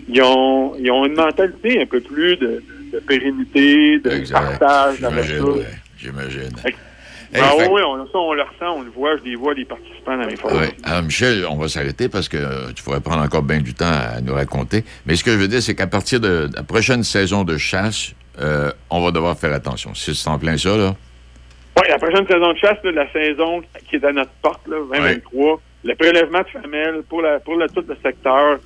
[0.07, 2.63] ils ont, ils ont une mentalité un peu plus de,
[3.07, 5.65] pérennité, de partage, J'imagine, ouais,
[5.97, 6.51] j'imagine.
[7.33, 9.65] Ah fait- oui, on, ça, on le ressent, on le voit, je les vois, les
[9.65, 10.57] participants dans les forums.
[10.57, 10.71] Ouais.
[10.83, 13.91] Alors, Michel, on va s'arrêter parce que euh, tu pourrais prendre encore bien du temps
[13.91, 14.83] à nous raconter.
[15.05, 18.13] Mais ce que je veux dire, c'est qu'à partir de la prochaine saison de chasse,
[18.39, 19.93] euh, on va devoir faire attention.
[19.95, 20.95] Si c'est en plein ça, là.
[21.77, 24.77] Oui, la prochaine saison de chasse, là, la saison qui est à notre porte, là,
[24.93, 28.59] 2023, le prélèvement de femelles pour, la, pour tout le secteur,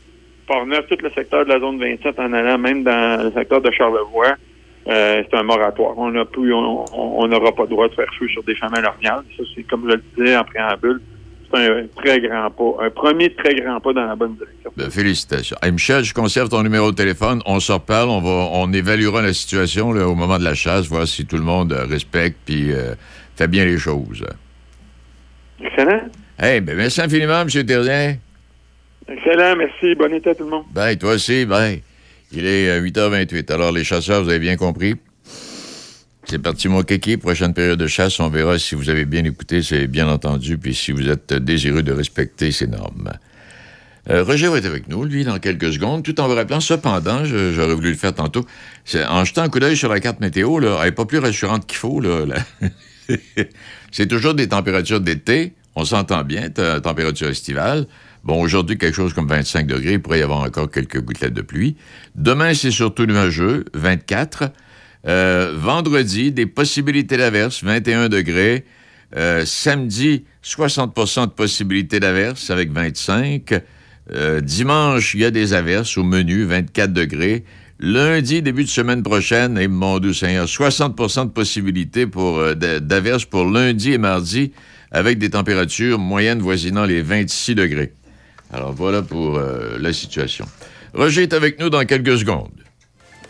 [0.49, 3.69] Port-Neuf, tout le secteur de la zone 27 en allant même dans le secteur de
[3.71, 4.35] Charlevoix,
[4.87, 5.93] euh, c'est un moratoire.
[5.95, 9.23] On n'a plus, on n'aura pas le droit de faire feu sur des femelles orniales.
[9.37, 11.01] Ça, c'est comme je le disais en préambule,
[11.53, 14.71] c'est un très grand pas, un premier très grand pas dans la bonne direction.
[14.75, 15.55] Ben, félicitations.
[15.61, 17.41] Hey, Michel, je conserve ton numéro de téléphone.
[17.45, 18.09] On se reparle.
[18.09, 21.37] On, va, on évaluera la situation là, au moment de la chasse, voir si tout
[21.37, 22.95] le monde euh, respecte puis euh,
[23.35, 24.25] fait bien les choses.
[25.63, 26.01] Excellent.
[26.39, 27.65] Hey, ben, merci infiniment, M.
[27.65, 28.15] Terrien.
[29.11, 29.95] Excellent, merci.
[29.95, 30.65] Bon été à tout le monde.
[30.71, 31.81] Bye, toi aussi, bye.
[32.31, 33.51] Il est euh, 8h28.
[33.51, 34.95] Alors, les chasseurs, vous avez bien compris?
[36.25, 37.17] C'est parti, mon kéké.
[37.17, 40.75] Prochaine période de chasse, on verra si vous avez bien écouté, c'est bien entendu, puis
[40.75, 43.11] si vous êtes désireux de respecter ces normes.
[44.09, 47.25] Euh, Roger va être avec nous, lui, dans quelques secondes, tout en vous rappelant, cependant,
[47.25, 48.45] j'aurais voulu le faire tantôt,
[49.07, 51.65] en jetant un coup d'œil sur la carte météo, là, elle n'est pas plus rassurante
[51.65, 51.99] qu'il faut.
[51.99, 52.25] Là,
[53.91, 57.87] c'est toujours des températures d'été, on s'entend bien, température estivale.
[58.23, 61.41] Bon, aujourd'hui, quelque chose comme 25 degrés, il pourrait y avoir encore quelques gouttelettes de
[61.41, 61.75] pluie.
[62.15, 64.51] Demain, c'est surtout nuageux, 24.
[65.07, 68.65] Euh, vendredi, des possibilités d'averse, 21 degrés.
[69.15, 73.53] Euh, samedi, 60% de possibilités d'averse avec 25.
[74.11, 77.45] Euh, dimanche, il y a des averses au menu, 24 degrés.
[77.79, 82.81] Lundi, début de semaine prochaine, et mon doux Seigneur, 60% de possibilités pour, euh, d'a-
[82.81, 84.51] d'averses pour lundi et mardi
[84.91, 87.93] avec des températures moyennes voisinant les 26 degrés.
[88.51, 90.45] Alors voilà pour euh, la situation.
[90.93, 92.49] Roger est avec nous dans quelques secondes.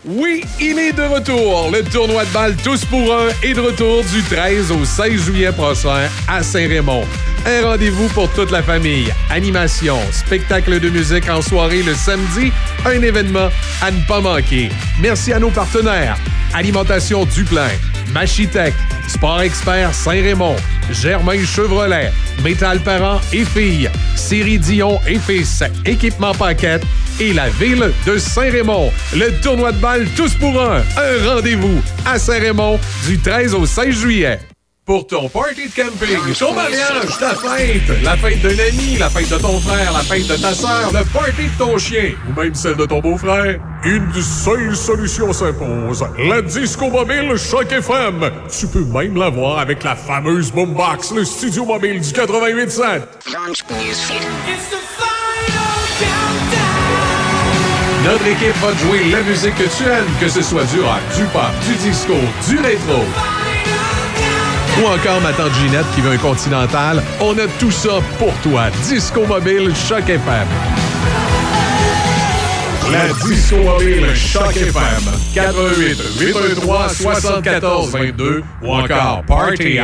[0.05, 1.69] Oui, il est de retour.
[1.73, 5.51] Le tournoi de balle Tous pour un est de retour du 13 au 16 juillet
[5.51, 7.03] prochain à Saint-Raymond.
[7.45, 9.11] Un rendez-vous pour toute la famille.
[9.29, 12.53] Animation, spectacle de musique en soirée le samedi,
[12.85, 13.49] un événement
[13.81, 14.69] à ne pas manquer.
[15.01, 16.17] Merci à nos partenaires.
[16.53, 17.69] Alimentation Duplain,
[18.13, 18.73] Machitech,
[19.07, 20.55] Sport Expert Saint-Raymond,
[20.91, 22.11] Germain Chevrolet,
[22.43, 26.83] Métal Parents et Filles, Série Dion et Fils, Équipement Paquette
[27.19, 28.91] et la ville de Saint-Raymond.
[29.13, 30.77] Le tournoi de balle Tous pour un.
[30.97, 34.39] Un rendez-vous à Saint-Raymond du 13 au 16 juillet.
[34.89, 39.29] Pour ton party de camping, ton mariage, ta fête, la fête d'un ami, la fête
[39.29, 42.55] de ton frère, la fête de ta sœur, le party de ton chien ou même
[42.55, 46.03] celle de ton beau-frère, une seule solution s'impose.
[46.17, 48.31] La Disco Mobile Choc FM.
[48.49, 53.01] Tu peux même l'avoir avec la fameuse Boombox, le studio mobile du 88.7.
[58.05, 61.01] Notre équipe va te jouer la musique que tu aimes, que ce soit du rock,
[61.15, 62.15] du pop, du disco,
[62.47, 63.03] du rétro.
[64.81, 67.03] Ou encore ma tante Ginette qui veut un continental.
[67.19, 68.69] On a tout ça pour toi.
[68.87, 70.47] Disco Mobile Choc FM.
[72.91, 75.03] La Disco Mobile Choc FM.
[75.35, 79.77] 88 813 74 22 ou encore party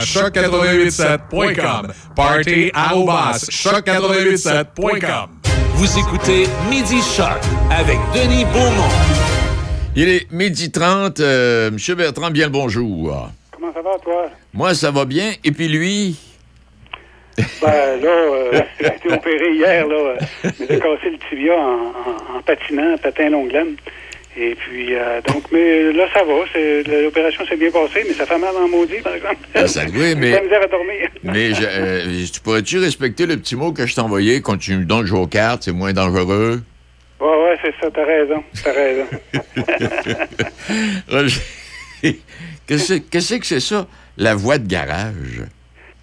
[0.00, 1.92] choc887.com.
[2.16, 5.28] Party choc887.com.
[5.74, 7.38] Vous écoutez Midi Choc
[7.70, 8.88] avec Denis Beaumont.
[9.94, 11.20] Il est midi 30.
[11.20, 13.30] Euh, Monsieur Bertrand, bien le bonjour.
[13.58, 14.30] Comment ça va, toi?
[14.54, 15.32] Moi, ça va bien.
[15.42, 16.16] Et puis lui,
[17.60, 20.14] Ben là, euh, j'ai été opéré hier, là.
[20.44, 23.52] mais j'ai cassé le tibia en, en- en patinant, patin longue.
[24.36, 26.34] Et puis, euh, donc, mais là, ça va.
[27.02, 29.38] L'opération s'est bien passée, mais ça fait mal en maudit, par exemple.
[29.54, 31.08] Ah, ça J'ai mais- de la misère à dormir.
[31.24, 34.40] Mais je- euh, tu pourrais-tu respecter le petit mot que je t'ai envoyé?
[34.40, 36.62] Quand tu me donnes jouer aux cartes, c'est moins dangereux?
[37.20, 38.44] Ouais, ouais, c'est ça, t'as raison.
[38.62, 39.06] T'as raison.
[42.68, 43.86] Qu'est-ce que c'est ça,
[44.18, 45.42] la voie de garage?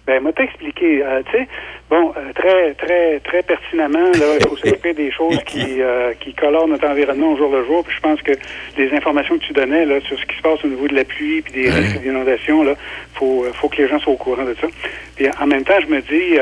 [0.06, 1.02] Ben, moi, t'expliquer.
[1.02, 1.48] Euh, tu sais,
[1.90, 6.32] bon, euh, très, très, très pertinemment, là, il faut s'occuper des choses qui, euh, qui
[6.32, 7.84] colorent notre environnement au jour le jour.
[7.84, 8.30] Puis je pense que
[8.78, 11.02] les informations que tu donnais, là, sur ce qui se passe au niveau de la
[11.04, 12.74] pluie puis des risques d'inondation, là,
[13.14, 14.68] faut, euh, faut que les gens soient au courant de ça.
[15.16, 16.36] Puis en même temps, je me dis,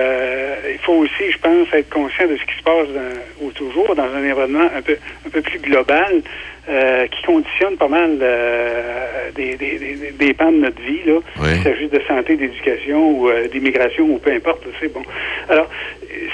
[0.72, 3.94] il faut aussi, je pense, être conscient de ce qui se passe dans- au toujours
[3.94, 6.20] dans un environnement un peu, un peu plus global.
[6.68, 11.18] Euh, qui conditionne pas mal euh, des, des, des, des pans de notre vie, là.
[11.56, 15.02] Il s'agit de santé, d'éducation ou euh, d'immigration ou peu importe, c'est bon.
[15.48, 15.68] Alors,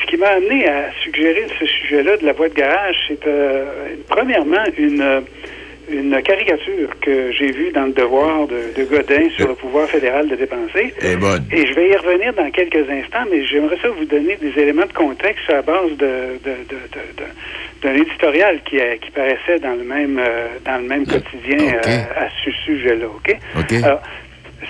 [0.00, 3.64] ce qui m'a amené à suggérer ce sujet-là de la voie de garage, c'est euh,
[4.08, 5.20] premièrement une euh,
[5.92, 10.28] une caricature que j'ai vue dans le devoir de, de Godin sur le pouvoir fédéral
[10.28, 10.94] de dépenser.
[11.20, 11.44] Bonne.
[11.52, 14.86] Et je vais y revenir dans quelques instants, mais j'aimerais ça vous donner des éléments
[14.86, 17.30] de contexte à base de, de, de, de- de-
[17.82, 22.02] d'un éditorial qui, euh, qui paraissait dans le même euh, dans le même quotidien euh,
[22.14, 23.06] à ce sujet-là.
[23.06, 23.36] OK?
[23.82, 24.02] Alors,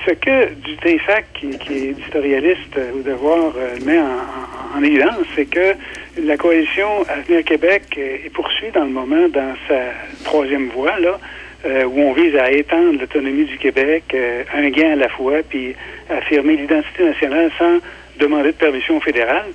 [0.07, 4.79] ce que du Tessac, qui, qui est éditorialiste euh, au devoir, euh, met en, en-
[4.79, 5.75] en évidence, c'est que
[6.23, 9.79] la coalition Avenir Québec euh, est poursuivie dans le moment dans sa
[10.25, 11.19] troisième voie, là,
[11.87, 14.17] où on vise à étendre l'autonomie du Québec,
[14.55, 15.75] un gain à la fois, puis
[16.09, 17.77] affirmer l'identité nationale sans
[18.21, 19.47] demander de permission fédérale.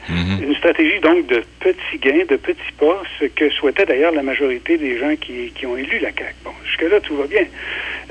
[0.41, 4.77] Une stratégie donc de petits gains, de petits pas, ce que souhaitait d'ailleurs la majorité
[4.77, 6.35] des gens qui, qui ont élu la CAQ.
[6.43, 7.45] Bon, jusque-là, tout va bien.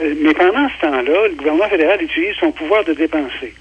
[0.00, 3.54] Euh, mais pendant ce temps-là, le gouvernement fédéral utilise son pouvoir de dépenser.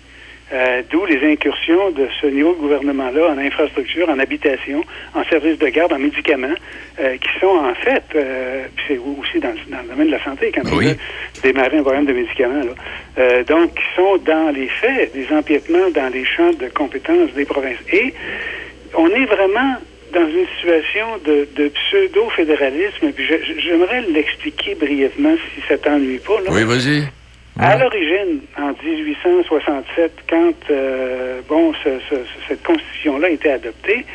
[0.54, 4.84] Euh, D'où les incursions de ce niveau de gouvernement-là en infrastructure, en habitation,
[5.16, 6.54] en services de garde, en médicaments,
[7.00, 10.24] euh, qui sont en fait, euh, puis c'est aussi dans, dans le domaine de la
[10.24, 10.96] santé, quand on veut
[11.42, 12.74] démarrer un programme de médicaments, là.
[13.18, 17.46] Euh, donc, qui sont dans les faits des empiètements dans les champs de compétences des
[17.46, 17.80] provinces.
[17.92, 18.14] Et
[18.96, 19.78] on est vraiment
[20.14, 23.26] dans une situation de, de pseudo-fédéralisme, puis
[23.58, 26.40] j'aimerais l'expliquer brièvement si ça t'ennuie pas.
[26.46, 26.52] Là.
[26.52, 27.08] Oui, vas-y.
[27.60, 32.16] À l'origine, en 1867, quand euh, bon, ce- ce-
[32.48, 34.06] cette constitution-là a été adoptée,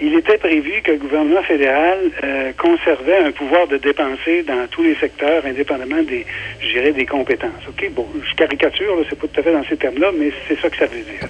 [0.00, 4.82] il était prévu que le gouvernement fédéral euh, conservait un pouvoir de dépenser dans tous
[4.82, 6.26] les secteurs, indépendamment des,
[6.60, 7.66] je dirais, des compétences.
[7.68, 10.58] Ok, bon, je caricature, là, c'est pas tout à fait dans ces termes-là, mais c'est
[10.60, 11.20] ça que ça veut dire.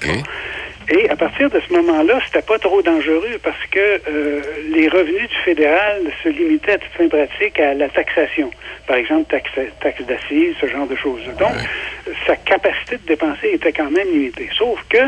[0.91, 4.41] Et à partir de ce moment-là, c'était pas trop dangereux parce que euh,
[4.71, 8.51] les revenus du fédéral se limitaient à toute fin pratique à la taxation.
[8.87, 11.33] Par exemple, taxe, taxe d'assises, ce genre de choses-là.
[11.35, 11.53] Donc,
[12.27, 14.49] sa capacité de dépenser était quand même limitée.
[14.59, 14.99] Sauf que,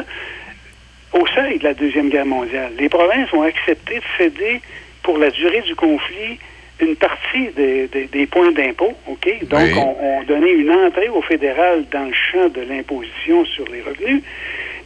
[1.12, 4.60] au seuil de la Deuxième Guerre mondiale, les provinces ont accepté de céder
[5.02, 6.38] pour la durée du conflit
[6.80, 9.28] une partie des, des- des points d'impôt, OK?
[9.44, 9.72] Donc, Oui.
[9.76, 14.22] on, on donnait une entrée au fédéral dans le champ de l'imposition sur les revenus.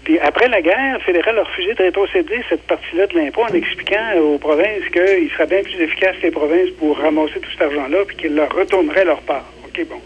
[0.09, 3.53] Puis après la guerre, le fédéral a refusé de rétrocéder cette partie-là de l'impôt en
[3.53, 8.07] expliquant aux provinces qu'il serait bien plus efficace les provinces pour ramasser tout cet argent-là
[8.07, 9.45] puis qu'ils leur retourneraient leur part.
[9.67, 10.01] OK, bon.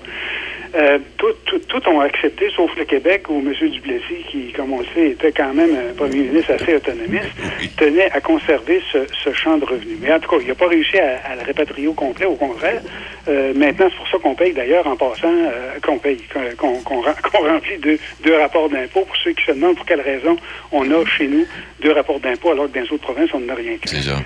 [0.75, 3.53] Euh, tout, tout, tout ont accepté, sauf le Québec, où M.
[3.69, 7.29] Duplessis, qui, comme on le sait, était quand même un premier ministre assez autonomiste,
[7.77, 9.99] tenait à conserver ce, ce champ de revenus.
[10.01, 12.37] Mais en tout cas, il n'a pas réussi à, à le répatrier au complet, au
[12.37, 12.81] contraire.
[13.29, 16.81] Euh, maintenant, c'est pour ça qu'on paye d'ailleurs en passant, euh, qu'on paye, qu'on qu'on-
[16.83, 19.05] qu'on rem- qu'on remplit deux, deux rapports d'impôt.
[19.05, 20.37] Pour ceux qui se demandent pour quelle raison
[20.73, 21.47] on a chez nous
[21.83, 23.91] deux rapports d'impôt, alors que dans les autres provinces, on n'en a rien qu'un.
[23.91, 24.17] C'est ça.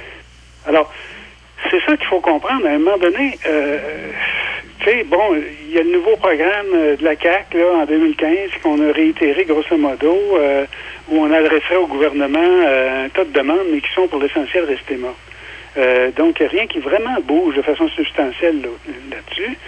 [0.68, 0.92] Alors,
[1.70, 2.66] c'est ça qu'il faut comprendre.
[2.66, 3.78] À un moment donné, euh,
[4.80, 5.34] tu sais, bon,
[5.68, 8.92] il y a le nouveau programme euh, de la CAC là, en 2015 qu'on a
[8.92, 10.64] réitéré grosso modo, euh,
[11.08, 14.64] où on adresserait au gouvernement euh, un tas de demandes, mais qui sont pour l'essentiel
[14.64, 15.16] restées mortes.
[16.16, 18.68] Donc, rien qui vraiment bouge de façon substantielle là-
[19.10, 19.58] là-dessus.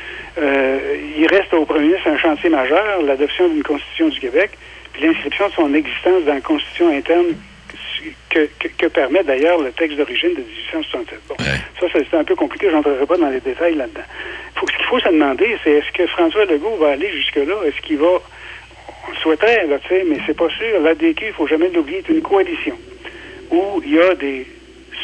[1.18, 4.52] Il reste au premier ministre un chantier majeur, l'adoption d'une constitution du Québec,
[4.94, 7.26] puis l'inscription de son existence dans la constitution interne
[8.30, 11.18] que, que- que permet d'ailleurs le texte d'origine de 1867.
[11.28, 11.34] Bon,
[11.80, 14.02] ça, c'est c'est un peu compliqué, je n'entrerai pas dans les détails là-dedans.
[14.56, 17.54] Faut- ce qu'il faut se demander, c'est est-ce que François Legault va aller jusque-là?
[17.66, 18.06] Est-ce qu'il va...
[19.06, 20.80] On le souhaiterait, là, tu sais, mais c'est pas sûr.
[20.82, 22.76] L'ADQ, il faut jamais l'oublier, est une coalition
[23.50, 24.46] où il y a des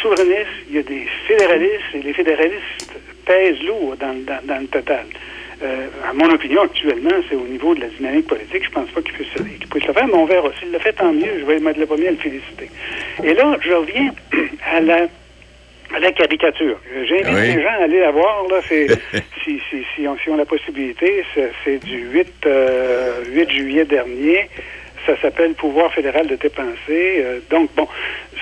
[0.02, 2.92] souverainistes, il y a des fédéralistes, et les fédéralistes
[3.24, 5.06] pèsent lourd dans, dans- dans le total.
[5.64, 8.64] Euh, à mon opinion, actuellement, c'est au niveau de la dynamique politique.
[8.64, 10.50] Je pense pas qu'il puisse, le faire, mais on verra.
[10.60, 11.38] S'il le fait, tant mieux.
[11.40, 12.70] Je vais mettre le premier à le féliciter.
[13.22, 14.10] Et là, je reviens
[14.72, 15.06] à la,
[15.94, 16.78] à la caricature.
[17.08, 17.54] J'invite Oui.
[17.56, 18.44] les gens à aller la voir.
[18.50, 23.24] Là, si, si, si, on, si on a la possibilité, c'est, c'est du 8, euh,
[23.30, 24.48] 8 juillet dernier.
[25.06, 26.76] ça s'appelle pouvoir fédéral de dépenser.
[27.24, 27.88] Euh, donc, bon,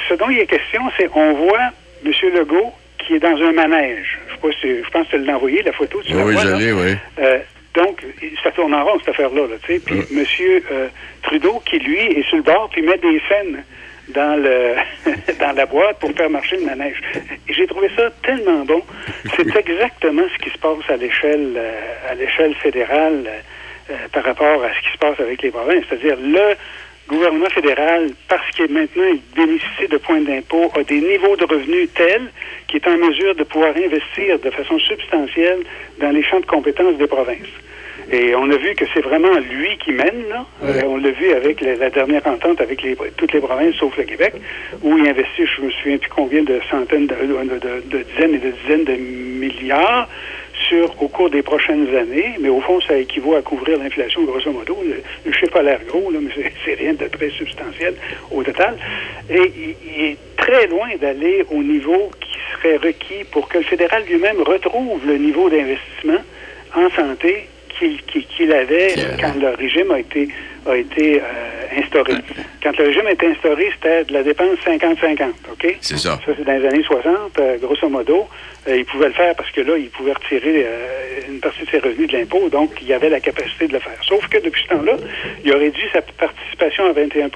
[0.08, 1.70] ce dont il est question, c'est on voit
[2.04, 2.12] M.
[2.34, 2.72] Legault
[3.06, 4.18] qui est dans un manège.
[4.28, 6.00] Je, sais pas si- je pense que tu l'as envoyé, la photo.
[6.04, 6.96] Tu Oui, je l'ai, oui.
[7.18, 7.38] Euh,
[7.74, 8.04] donc,
[8.42, 9.42] ça tourne en rond, cette affaire-là.
[9.42, 9.80] Là, tu sais.
[9.80, 10.60] puis M.
[11.22, 13.62] Trudeau, qui, lui, est sur le bord, puis met des scènes
[14.08, 14.74] dans le
[15.40, 17.00] dans la boîte pour faire marcher le manège.
[17.48, 18.82] Et j'ai trouvé ça tellement bon.
[19.36, 23.24] C'est exactement ce qui se passe à l'échelle euh, à l'échelle fédérale
[23.90, 25.84] euh, par rapport à ce qui se passe avec les provinces.
[25.88, 26.56] C'est-à-dire le
[27.08, 31.88] gouvernement fédéral, parce qu'il maintenant il bénéficie de points d'impôt, a des niveaux de revenus
[31.94, 32.30] tels
[32.68, 35.60] qu'il est en mesure de pouvoir investir de façon substantielle
[36.00, 37.52] dans les champs de compétences des provinces.
[38.10, 40.28] Et on a vu que c'est vraiment lui qui mène.
[40.28, 40.44] Là.
[40.64, 43.96] Euh, on l'a vu avec la, la dernière entente avec les, toutes les provinces, sauf
[43.96, 44.34] le Québec,
[44.82, 48.34] où il investit, je me souviens plus combien de centaines, de, de- de- de dizaines
[48.34, 50.08] et de dizaines de milliards
[51.00, 52.34] au cours des prochaines années.
[52.40, 54.76] Mais au fond, ça équivaut à couvrir l'inflation, grosso modo.
[54.84, 56.30] Le, le chiffre a l'air gros, mais
[56.64, 57.94] c'est- rien de très substantiel
[58.30, 58.76] au total.
[59.30, 59.52] Et
[59.86, 64.40] il est très loin d'aller au niveau qui serait requis pour que le fédéral lui-même
[64.42, 66.22] retrouve le niveau d'investissement
[66.74, 67.48] en santé
[67.82, 70.28] qu'il avait quand le régime a été,
[70.66, 72.14] a été euh, instauré.
[72.62, 75.22] Quand le régime a été instauré, c'était de la dépense 50-50,
[75.52, 75.76] OK?
[75.80, 76.18] C'est ça.
[76.24, 78.28] Ça, c'est dans les années 60, euh, grosso modo.
[78.68, 80.66] Euh, il pouvait le faire parce que là, il pouvait retirer
[81.28, 83.98] une partie de ses revenus de l'impôt, donc il avait la capacité de le faire.
[84.02, 84.96] Sauf que depuis ce temps-là,
[85.44, 87.30] il a réduit sa participation à 21%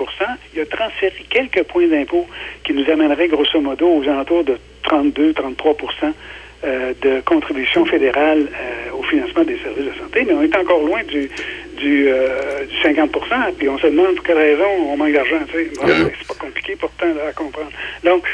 [0.54, 2.26] Il a transféré quelques points d'impôt
[2.64, 6.12] qui nous amèneraient grosso modo aux alentours de 32-33%
[6.64, 11.02] euh, de contribution fédérale euh, financement des services de santé, mais on est encore loin
[11.04, 11.30] du,
[11.78, 13.10] du, euh, du 50
[13.58, 15.38] puis on se demande pour quelle raison on manque d'argent.
[15.40, 17.70] Bon, C'est pas compliqué pourtant à comprendre.
[18.04, 18.24] Donc,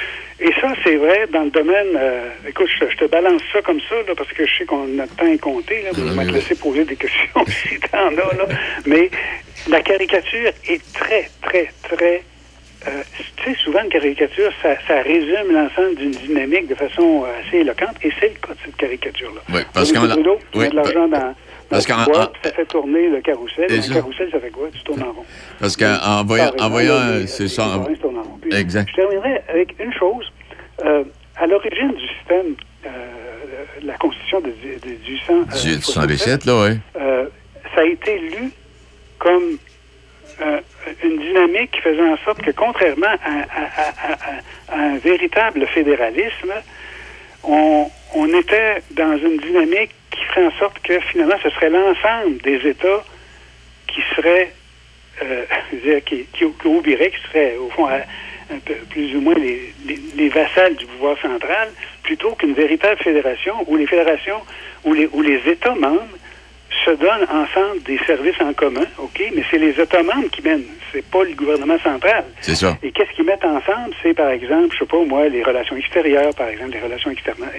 [0.40, 1.88] et ça, c'est vrai dans le domaine...
[1.96, 4.86] euh, écoute, je, je te balance ça comme ça, là, parce que je sais qu'on
[4.88, 5.82] notre temps est compté.
[5.82, 8.36] Là, je vais te laisser poser des questions si t'en as.
[8.36, 8.46] Là.
[8.86, 9.08] Mais
[9.68, 12.22] la caricature est très, très, très
[12.88, 13.02] euh,
[13.36, 17.58] tu sais, souvent, une caricature, ça, ça résume l'ensemble d'une dynamique de façon euh, assez
[17.58, 19.40] éloquente, et c'est le cas de cette caricature-là.
[19.54, 21.34] Oui, parce l'eau, tu oui, de l'argent dans, dans
[21.68, 23.82] parce qu'en- ça fait tourner le carrousel.
[23.82, 23.94] Ça.
[23.94, 24.68] carrousel, ça fait quoi?
[24.74, 25.24] Tu tournes en rond.
[25.58, 25.96] Parce qu'en
[26.60, 27.80] en voyant, euh, c'est ça.
[28.52, 28.88] Exact.
[28.90, 30.30] Je terminerai avec une chose.
[30.84, 31.04] Euh,
[31.36, 32.54] à l'origine du système,
[32.86, 32.88] euh,
[33.84, 36.78] la Constitution de, de, de 1867, 1817, là, oui.
[37.00, 37.26] euh,
[37.74, 38.50] ça a été lu
[39.18, 39.56] comme
[40.42, 40.60] euh,
[41.04, 46.52] une dynamique qui faisait en sorte que, contrairement à, un véritable fédéralisme,
[47.44, 52.38] on, on était dans une dynamique qui ferait en sorte que, finalement, ce serait l'ensemble
[52.42, 53.04] des États
[53.88, 54.52] qui seraient,
[55.22, 55.44] euh,
[56.06, 60.76] qui, qui, qui seraient, au fond, un peu plus ou moins les, les, les vassals
[60.76, 61.70] du pouvoir central,
[62.02, 64.40] plutôt qu'une véritable fédération où les fédérations,
[64.84, 66.18] où les États membres
[66.84, 71.04] se donnent ensemble des services en commun, OK, mais c'est les membres qui mènent, c'est
[71.04, 72.24] pas le gouvernement central.
[72.40, 72.76] C'est ça.
[72.82, 73.94] Et qu'est-ce qu'ils mettent ensemble?
[74.02, 77.10] C'est, par exemple, je sais pas moi, les relations extérieures, par exemple, les relations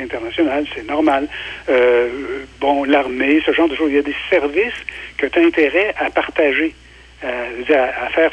[0.01, 1.27] internationales, c'est normal.
[1.69, 3.89] Euh, bon, l'armée, ce genre de choses.
[3.89, 4.73] Il y a des services
[5.17, 6.73] que tu as intérêt à partager,
[7.23, 8.31] euh, à, à faire,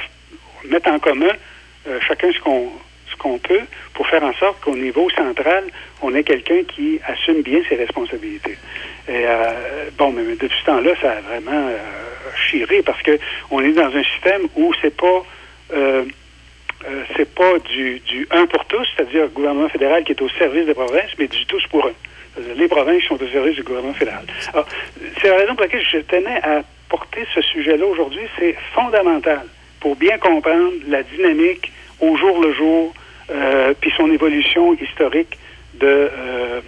[0.68, 1.32] mettre en commun
[1.88, 2.70] euh, chacun ce qu'on
[3.10, 3.62] ce qu'on peut
[3.94, 5.64] pour faire en sorte qu'au niveau central,
[6.02, 8.56] on ait quelqu'un qui assume bien ses responsabilités.
[9.09, 11.78] Et euh, bon, mais depuis ce temps-là, ça a vraiment euh,
[12.48, 13.18] chiré parce que
[13.51, 15.24] on est dans un système où c'est pas
[15.72, 16.05] euh,
[16.88, 20.28] euh, c'est pas du, du un pour tous, c'est-à-dire le gouvernement fédéral qui est au
[20.30, 21.92] service des provinces, mais du tous pour un.
[22.57, 24.24] Les provinces sont au service du gouvernement fédéral.
[25.20, 28.22] C'est la raison pour laquelle je tenais à porter ce sujet-là aujourd'hui.
[28.38, 29.42] C'est fondamental
[29.80, 31.70] pour bien comprendre la dynamique
[32.01, 32.94] au jour le jour,
[33.30, 35.38] euh, puis son évolution historique
[35.74, 36.61] de, euh,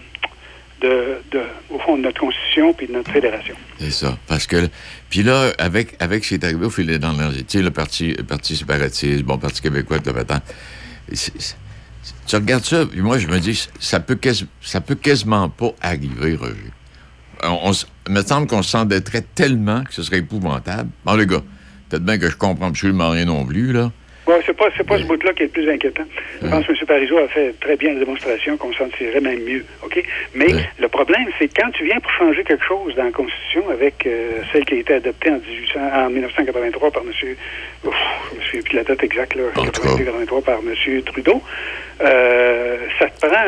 [0.82, 3.54] de, de, au fond, de notre Constitution puis de notre fédération.
[3.78, 4.18] C'est ça.
[4.26, 4.68] Parce que.
[5.08, 7.70] Puis là, avec, avec ce qui est arrivé au fil des dernières tu sais, le
[7.70, 10.40] parti, le parti séparatiste, bon, Parti québécois, tout le temps.
[12.26, 15.72] Tu regardes ça, puis moi, je me dis, ça peut, quasi- ça peut quasiment pas
[15.80, 16.72] arriver, Roger.
[17.44, 17.72] On,
[18.08, 20.90] me semble qu'on s'endetterait tellement que ce serait épouvantable.
[21.04, 21.42] Bon, les gars,
[21.88, 23.92] peut-être bien que je comprends absolument rien non plus, là.
[24.24, 26.04] Bon, c'est pas, c'est pas ce bout-là qui est le plus inquiétant.
[26.40, 26.78] Je pense que M.
[26.86, 29.64] Parizeau a fait très bien la démonstration qu'on s'en tirerait même mieux.
[29.82, 30.00] OK?
[30.34, 30.46] Mais
[30.78, 34.42] le problème, c'est quand tu viens pour changer quelque chose dans la Constitution avec euh,
[34.52, 37.08] celle qui a été adoptée en, 1800, en 1983 par M.
[37.84, 37.94] Ouf,
[38.30, 39.42] je me souviens plus de la date exacte, là.
[39.56, 41.02] 82-83 par M.
[41.02, 41.42] Trudeau,
[42.00, 43.44] euh, ça te prend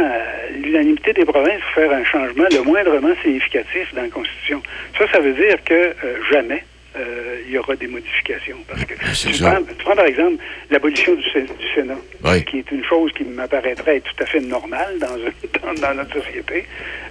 [0.56, 4.60] l'unanimité des provinces pour faire un changement le moindrement significatif dans la Constitution.
[4.98, 6.64] Ça, ça veut dire que euh, jamais
[6.96, 8.58] euh, il y aura des modifications.
[8.68, 12.44] Parce que tu prends, tu prends, par exemple l'abolition du, du Sénat, Oui.
[12.44, 16.22] qui est une chose qui m'apparaîtrait tout à fait normale dans, un- dans, dans notre
[16.22, 16.66] société.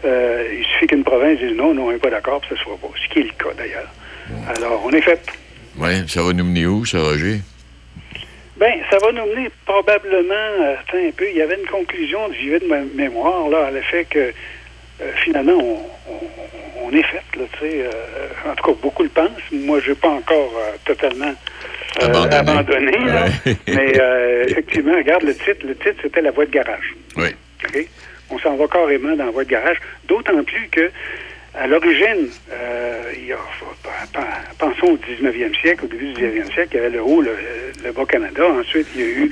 [0.06, 2.64] Euh, il suffit qu'une province dise non, non, on n'est pas d'accord, puis ça se
[2.64, 2.90] fera pas.
[3.02, 3.92] Ce qui est le cas d'ailleurs.
[4.56, 5.20] Alors, on est fait.
[5.78, 7.40] Oui, ça va nous mener où, ça, Roger?
[8.58, 12.30] Ben, ça va nous mener probablement, euh, attends un peu, il y avait une conclusion
[12.30, 14.32] de vivre de ma mémoire, là, à l'effet que
[15.02, 15.80] euh, finalement, on,
[16.12, 16.30] on-
[16.86, 17.86] on est fait, là, tu sais.
[17.86, 19.30] euh, en tout cas, beaucoup le pensent.
[19.52, 21.34] Moi, je n'ai pas encore euh, totalement
[22.02, 22.36] euh, Abandonné.
[22.36, 23.26] abandonné, là.
[23.46, 23.56] Ouais.
[23.68, 25.66] mais effectivement, regarde le titre.
[25.66, 26.94] Le titre, c'était La voie de garage.
[27.18, 27.30] Oui.
[27.66, 27.88] OK?
[28.30, 29.78] On s'en va carrément dans la voie de garage,
[30.08, 30.92] d'autant plus que
[31.56, 32.30] à l'origine,
[33.16, 33.38] il y a,
[33.84, 34.20] p- p-
[34.58, 37.36] pensons au 19e siècle, au début du 19e siècle, il y avait le haut, le,
[37.86, 38.44] le Bas-Canada.
[38.60, 39.32] Ensuite, il y a eu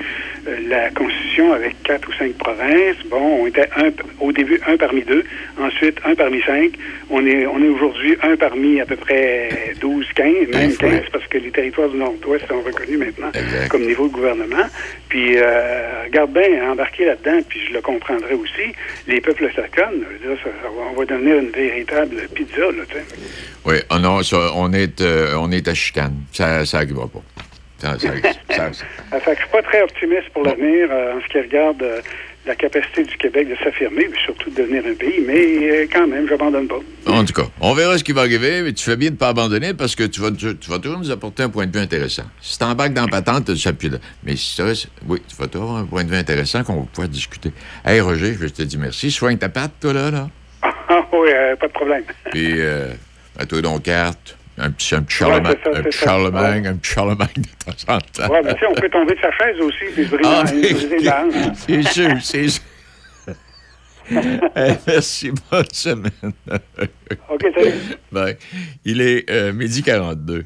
[0.67, 2.97] la Constitution avec quatre ou cinq provinces.
[3.09, 3.89] Bon, on était un,
[4.19, 5.23] au début un parmi deux,
[5.59, 6.71] ensuite un parmi cinq.
[7.09, 11.27] On est, on est aujourd'hui un parmi à peu près 12, 15, même 15, parce
[11.27, 13.31] que les territoires du Nord-Ouest sont reconnus maintenant
[13.69, 14.65] comme niveau de gouvernement.
[15.09, 18.73] Puis, euh, regarde bien, embarquer là-dedans, puis je le comprendrai aussi,
[19.07, 20.51] les peuples autochtones, va-
[20.91, 23.03] on va devenir une véritable pizza, là, tu sais.
[23.65, 26.15] Oui, oh non, ça, on, est, euh, on est à chicane.
[26.31, 27.21] Ça ça n'arrivera pas.
[27.81, 31.27] Ça, ça, Euh, fait que je suis pas très optimiste pour l'avenir euh, en ce
[31.29, 31.99] qui regarde euh,
[32.45, 36.05] la capacité du Québec de s'affirmer, mais surtout de devenir un pays, mais euh, quand
[36.05, 36.79] même, j'abandonne pas.
[37.07, 39.17] En tout cas, on verra ce qui va arriver, mais tu fais bien de ne
[39.17, 41.75] pas abandonner parce que tu vas, tu, tu vas toujours nous apporter un point de
[41.75, 42.25] vue intéressant.
[42.39, 43.97] Si tu embarques dans patente, tu as là.
[44.23, 44.65] Mais si ça,
[45.07, 47.51] oui, tu vas toujours avoir un point de vue intéressant qu'on va pouvoir discuter.
[47.83, 49.09] Hey, Roger, je te dis merci.
[49.09, 50.29] Soigne ta patte, toi, là, là.
[50.87, 51.29] Ah oui,
[51.59, 52.03] pas de problème.
[52.31, 52.59] Puis,
[53.39, 54.37] à toi, donc, carte.
[54.63, 55.97] Un petit, un petit Ouais, Charlemagne, ça, un petit.
[55.97, 58.31] Charlemagne, un petit Charlemagne de temps en temps.
[58.31, 61.23] Ouais, mais tu sais, on peut tomber de sa chaise aussi, puis se briser, Ah,
[61.25, 61.53] hein.
[61.55, 62.61] C'est sûr, c'est sûr.
[64.11, 66.11] Eh, merci, bonne semaine.
[67.29, 67.73] OK, salut.
[68.11, 68.37] Bye.
[68.83, 70.45] Il est euh, midi 42.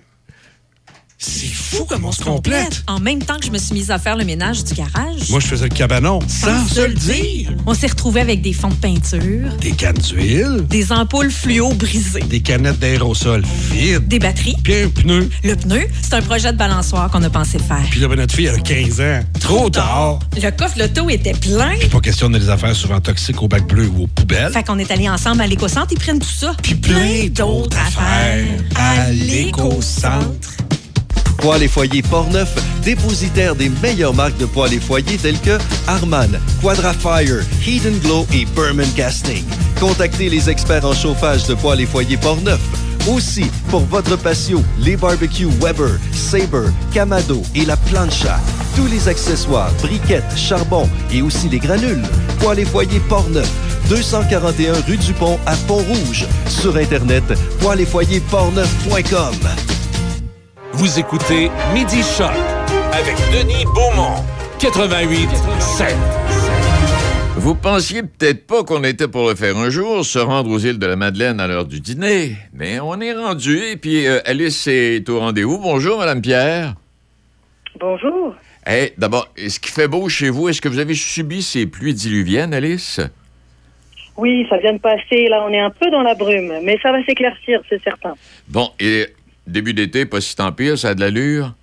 [1.18, 2.84] C'est fou comme on se complète.
[2.88, 5.30] En même temps que je me suis mise à faire le ménage du garage.
[5.30, 7.52] Moi, je faisais le cabanon sans se le dire.
[7.66, 12.20] On s'est retrouvés avec des fonds de peinture, Des cannes d'huile, des ampoules fluo brisées,
[12.20, 14.58] des canettes d'aérosol vides, des batteries.
[14.62, 15.30] puis un pneu.
[15.44, 17.88] Le pneu, c'est un projet de balançoire qu'on a pensé faire.
[17.90, 19.20] Puis là, ben, notre fille a 15 ans.
[19.40, 20.20] Trop tard.
[20.36, 21.76] Le coffre l'auto était plein.
[21.80, 24.52] Puis pas question de les affaires souvent toxiques au bac bleu ou aux poubelles.
[24.52, 26.54] Fait qu'on est allés ensemble à l'éco-centre, ils prennent tout ça.
[26.62, 28.46] Puis plein d'autres affaires
[28.76, 30.50] à l'éco-centre.
[31.46, 36.40] Poêles et foyers Portneuf, dépositaire des meilleures marques de poêles et foyers telles que Harman,
[36.60, 37.46] Quadrafire,
[37.86, 39.44] and Glow et Berman Casting.
[39.80, 42.60] Contactez les experts en chauffage de poêles et foyers Portneuf.
[43.08, 48.40] Aussi, pour votre patio, les barbecues Weber, Sabre, Camado et la plancha.
[48.76, 52.02] Tous les accessoires, briquettes, charbon et aussi les granules.
[52.40, 53.52] Poêles et foyers Portneuf,
[53.90, 56.26] 241 rue du Pont à Pont-Rouge.
[56.50, 57.26] Sur Internet,
[57.60, 59.75] poêles et foyers portneuf.com.
[60.78, 62.36] Vous écoutez Midi Choc
[62.92, 64.22] avec Denis Beaumont.
[64.60, 65.88] 88 7.
[67.38, 70.78] Vous pensiez peut-être pas qu'on était pour le faire un jour, se rendre aux îles
[70.78, 74.68] de la Madeleine à l'heure du dîner, mais on est rendu et puis euh, Alice
[74.68, 75.60] est au rendez-vous.
[75.60, 76.74] Bonjour, Madame Pierre.
[77.80, 78.36] Bonjour.
[78.66, 80.50] Hey, d'abord, est-ce qu'il fait beau chez vous?
[80.50, 83.00] Est-ce que vous avez subi ces pluies diluviennes, Alice?
[84.18, 85.30] Oui, ça vient de passer.
[85.30, 88.16] Là, on est un peu dans la brume, mais ça va s'éclaircir, c'est certain.
[88.50, 89.08] Bon, et
[89.48, 91.54] début d'été, pas si tant pire, ça a de l'allure?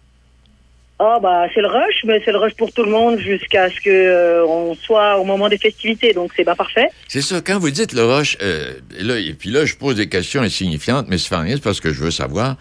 [0.98, 3.80] Ah bah c'est le rush, mais c'est le rush pour tout le monde jusqu'à ce
[3.80, 6.88] que euh, on soit au moment des festivités, donc c'est pas parfait.
[7.08, 10.08] C'est ça, quand vous dites le rush, euh, là, et puis là, je pose des
[10.08, 12.56] questions insignifiantes, mais c'est parce que je veux savoir.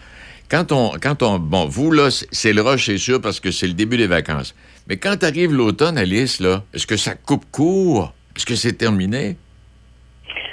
[0.50, 3.68] Quand on, quand on, bon, vous, là, c'est le rush, c'est sûr, parce que c'est
[3.68, 4.56] le début des vacances.
[4.88, 8.12] Mais quand arrive l'automne, Alice, là, est-ce que ça coupe court?
[8.36, 9.36] Est-ce que c'est terminé?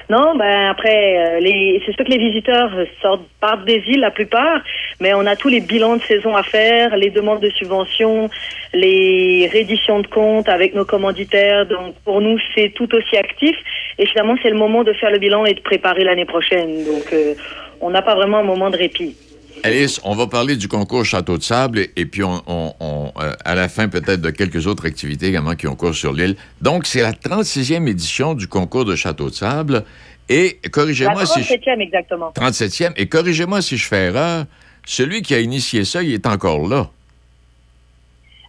[0.10, 4.10] Non, ben après, euh, les, c'est sûr que les visiteurs sortent partent des îles la
[4.10, 4.62] plupart,
[5.00, 8.28] mais on a tous les bilans de saison à faire, les demandes de subventions,
[8.74, 11.68] les rééditions de comptes avec nos commanditaires.
[11.68, 13.56] Donc pour nous, c'est tout aussi actif.
[14.00, 16.84] Et finalement, c'est le moment de faire le bilan et de préparer l'année prochaine.
[16.86, 17.36] Donc euh,
[17.80, 19.16] on n'a pas vraiment un moment de répit.
[19.64, 23.12] Alice, on va parler du concours Château de Sable et, et puis on, on- on,
[23.20, 26.36] euh, à la fin peut-être de quelques autres activités également qui ont cours sur l'île.
[26.62, 29.84] Donc, c'est la 36e édition du concours de Château de Sable.
[30.30, 31.54] Et corrigez-moi si je...
[31.54, 32.32] 37e exactement.
[32.36, 32.92] 37e.
[32.98, 34.46] Et corrigez-moi si je fais erreur.
[34.86, 36.88] Celui qui a initié ça, il est encore là.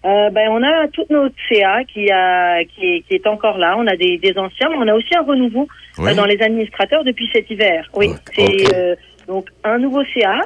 [0.04, 3.74] Euh, ben, on a toute notre CA qui, a, qui, est, qui est encore là.
[3.78, 6.10] On a des, des anciens, mais on a aussi un renouveau Oui.
[6.10, 7.86] euh, dans les administrateurs depuis cet hiver.
[7.94, 8.94] Oui, c'est euh,
[9.26, 10.40] donc un nouveau CA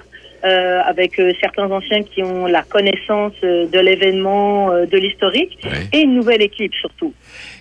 [0.45, 5.59] euh, avec euh, certains anciens qui ont la connaissance euh, de l'événement, de l'historique,
[5.93, 7.15] et une nouvelle équipe surtout.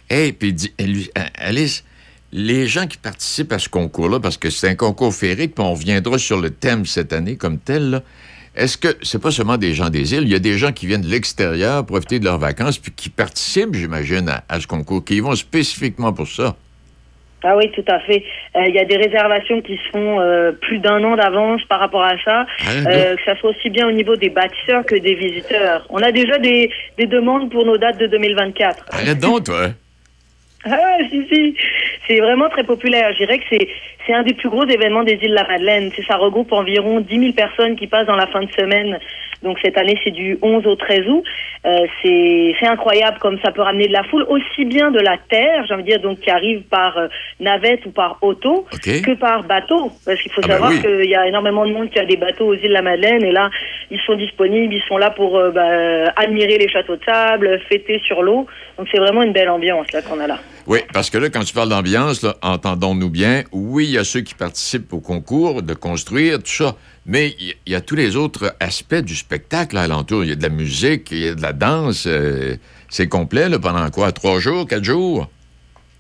[0.10, 0.54] Et puis,
[1.36, 1.86] Alice,
[2.34, 5.74] les gens qui participent à ce concours-là, parce que c'est un concours féerique, puis on
[5.74, 8.02] reviendra sur le thème cette année comme tel,
[8.56, 10.86] est-ce que c'est pas seulement des gens des îles, il y a des gens qui
[10.86, 15.06] viennent de l'extérieur profiter de leurs vacances, puis qui participent, j'imagine, à, à ce concours,
[15.06, 16.58] qui y vont spécifiquement pour ça?
[17.44, 18.24] Ah oui, tout à fait.
[18.56, 21.80] Euh, Il y a des réservations qui se font euh, plus d'un an d'avance par
[21.80, 24.96] rapport à ça, Ah, euh, que ça soit aussi bien au niveau des bâtisseurs que
[24.96, 25.86] des visiteurs.
[25.90, 28.86] On a déjà des, des demandes pour nos dates de 2024.
[28.92, 29.68] Arrête donc, toi.
[30.66, 31.58] Ah, si, si.
[32.08, 33.12] C'est vraiment très populaire.
[33.12, 33.68] Je dirais que c'est,
[34.08, 35.92] c'est un des plus gros événements des îles de la Madeleine.
[35.94, 38.98] C'est, ça regroupe environ 10 000 personnes qui passent dans la fin de semaine.
[39.44, 41.24] Donc cette année, c'est du 11 au 13 août.
[41.66, 45.66] Euh, c'est, incroyable comme ça peut ramener de la foule, aussi bien de la terre,
[45.68, 47.08] j'ai envie de dire, donc qui arrive par euh,
[47.40, 49.92] navette ou par auto, que par bateau.
[50.06, 50.82] Parce qu'il faut Ah ben savoir oui.
[50.82, 53.24] qu'il y a énormément de monde qui a des bateaux aux îles de la Madeleine.
[53.24, 53.50] Et là,
[53.92, 58.02] ils sont disponibles, ils sont là pour euh, bah, admirer les châteaux de sable, fêter
[58.06, 58.48] sur l'eau.
[58.78, 60.40] Donc c'est vraiment une belle ambiance là qu'on a là.
[60.66, 64.22] Oui, parce que là, quand tu parles d'ambiance, entendons-nous bien, oui, il y a ceux
[64.22, 68.56] qui participent au concours de construire, tout ça, mais il y- a tous les autres
[68.62, 70.24] aspects du spectacle alentour.
[70.24, 72.06] Il y a de la musique, il y a de la danse.
[72.08, 72.56] euh,
[72.90, 74.12] c'est complet, là, pendant quoi?
[74.14, 75.30] Trois jours, quatre jours?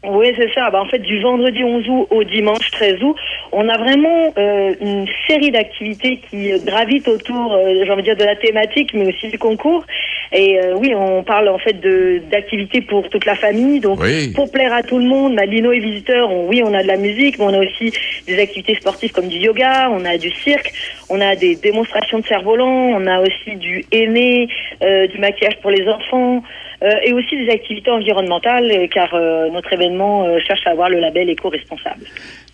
[0.05, 0.69] Oui, c'est ça.
[0.69, 3.15] Bah, en fait, du vendredi 11 août au dimanche 13 août,
[3.53, 8.17] on a vraiment euh, une série d'activités qui gravitent autour, euh, j'ai envie de dire,
[8.17, 9.85] de la thématique, mais aussi du concours.
[10.33, 13.79] Et euh, oui, on parle en fait de d'activités pour toute la famille.
[13.79, 14.33] Donc, Oui.
[14.35, 16.97] pour plaire à tout le monde, Malino et visiteurs, on- oui, on a de la
[16.97, 17.93] musique, mais on a aussi
[18.27, 20.73] des activités sportives comme du yoga, on a du cirque,
[21.09, 24.47] on a des démonstrations de cerf-volant, on a aussi du aîné,
[24.83, 26.43] euh, du maquillage pour les enfants.
[26.83, 30.99] Euh, et aussi des activités environnementales, euh, car euh, notre événement cherche à avoir le
[30.99, 32.05] label éco-responsable.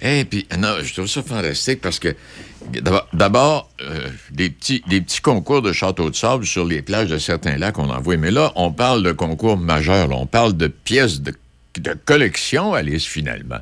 [0.01, 2.09] Et puis, non, je trouve ça fantastique parce que,
[3.13, 3.69] d'abord-
[4.31, 7.99] des, petits, concours de château de sable sur les plages de certains lacs, on en
[7.99, 8.17] voit.
[8.17, 10.09] Mais là, on parle de concours majeurs.
[10.11, 11.33] On parle de pièces de,
[11.79, 13.59] de collection, Alice, finalement.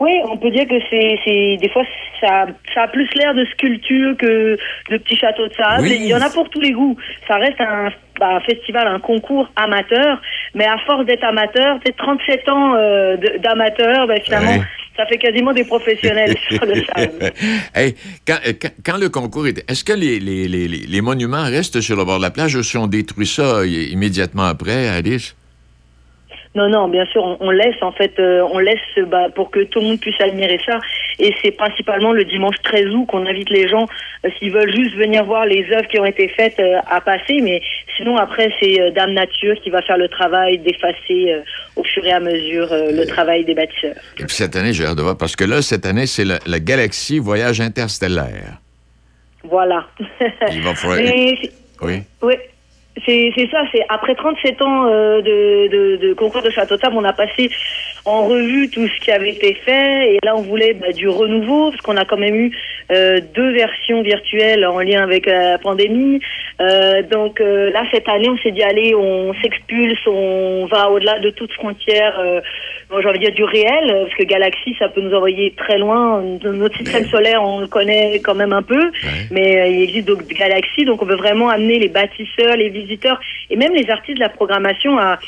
[0.00, 1.84] Oui, on peut dire que c'est, c'est des fois
[2.20, 4.56] ça, ça a plus l'air de sculpture que
[4.90, 5.82] de petits châteaux de sable.
[5.82, 5.96] Oui.
[6.00, 6.96] Il y en a pour tous les goûts.
[7.28, 10.20] Ça reste un, bah, un festival, un concours amateur,
[10.54, 14.62] mais à force d'être amateur, c'est 37 ans euh, d'amateur, ben, finalement, Ouais.
[14.96, 17.32] ça fait quasiment des professionnels sur le sable.
[17.74, 17.94] hey,
[18.26, 19.64] quand, euh, quand- quand le concours était.
[19.68, 22.62] Est-ce que les, les- les- les- monuments restent sur le bord de la plage ou
[22.62, 25.36] si on détruit ça i- immédiatement après, Alice?
[26.54, 28.78] Non, non, bien sûr, on, on laisse en fait, euh, on laisse
[29.08, 30.78] bah, pour que tout le monde puisse admirer ça.
[31.18, 33.88] Et c'est principalement le dimanche 13 août qu'on invite les gens,
[34.24, 37.40] euh, s'ils veulent juste venir voir les œuvres qui ont été faites, euh, à passer.
[37.42, 37.60] Mais
[37.96, 41.42] sinon, après, c'est Dame Nature qui va faire le travail d'effacer
[41.74, 43.96] au fur et à mesure le travail des bâtisseurs.
[44.18, 46.38] Et puis cette année, j'ai hâte de voir, parce que là, cette année, c'est la,
[46.46, 48.58] la galaxie Voyage interstellaire.
[49.42, 49.86] Voilà.
[50.52, 50.98] Il va falloir.
[51.02, 51.34] Mais
[51.82, 52.02] Oui.
[52.22, 52.34] Oui,
[53.04, 53.62] c'est ça.
[53.72, 57.50] C'est après 37 ans euh, de, de, de concours de château table, on a passé
[58.04, 61.70] en revue tout ce qui avait été fait et là on voulait bah, du renouveau
[61.70, 62.50] parce qu'on a quand même eu
[62.92, 66.20] euh, deux versions virtuelles en lien avec la pandémie.
[66.60, 71.18] Euh, donc euh, là cette année on s'est dit allez on s'expulse, on va au-delà
[71.20, 72.18] de toute frontière.
[72.20, 72.40] Euh,
[72.90, 75.54] bon, j'ai envie de dire du réel euh, parce que Galaxy ça peut nous envoyer
[75.56, 76.22] très loin.
[76.44, 78.90] Notre système solaire on le connaît quand même un peu,
[79.30, 82.68] mais euh, il existe donc galaxies donc on veut vraiment amener les bâtisseurs, les
[83.50, 85.18] et même les artistes de la programmation à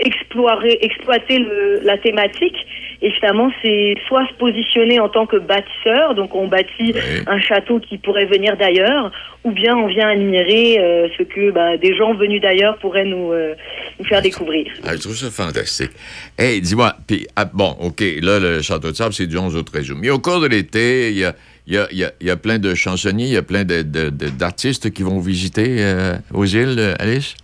[0.00, 2.56] explorer, exploiter le- la thématique.
[3.02, 6.92] Et finalement, c'est soit se positionner en tant que bâtisseur, donc on bâtit
[7.26, 9.10] un château qui pourrait venir d'ailleurs,
[9.44, 13.32] ou bien on vient admirer euh, ce que bah, des gens venus d'ailleurs pourraient nous,
[13.32, 13.54] euh,
[13.98, 14.66] nous faire découvrir.
[14.84, 15.92] Ah, je trouve ça fantastique.
[16.38, 19.62] Hey, dis-moi, puis, ah, bon, OK, là, le Château de Sable, c'est du 11 au
[19.62, 19.96] 13 août.
[19.98, 21.34] Mais au cours de l'été, il y a,
[21.66, 23.42] il y, a, il y, a, il y a plein de chansonniers, il y a
[23.42, 27.34] plein d'artistes qui vont visiter euh, aux îles, Alice?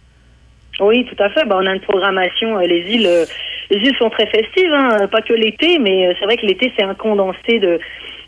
[0.81, 1.45] Oui, tout à fait.
[1.47, 2.59] Bah, on a une programmation.
[2.59, 3.25] euh, les îles, euh,
[3.71, 6.73] les îles sont très festives, hein, pas que l'été, mais euh, c'est vrai que l'été
[6.77, 7.79] c'est un condensé de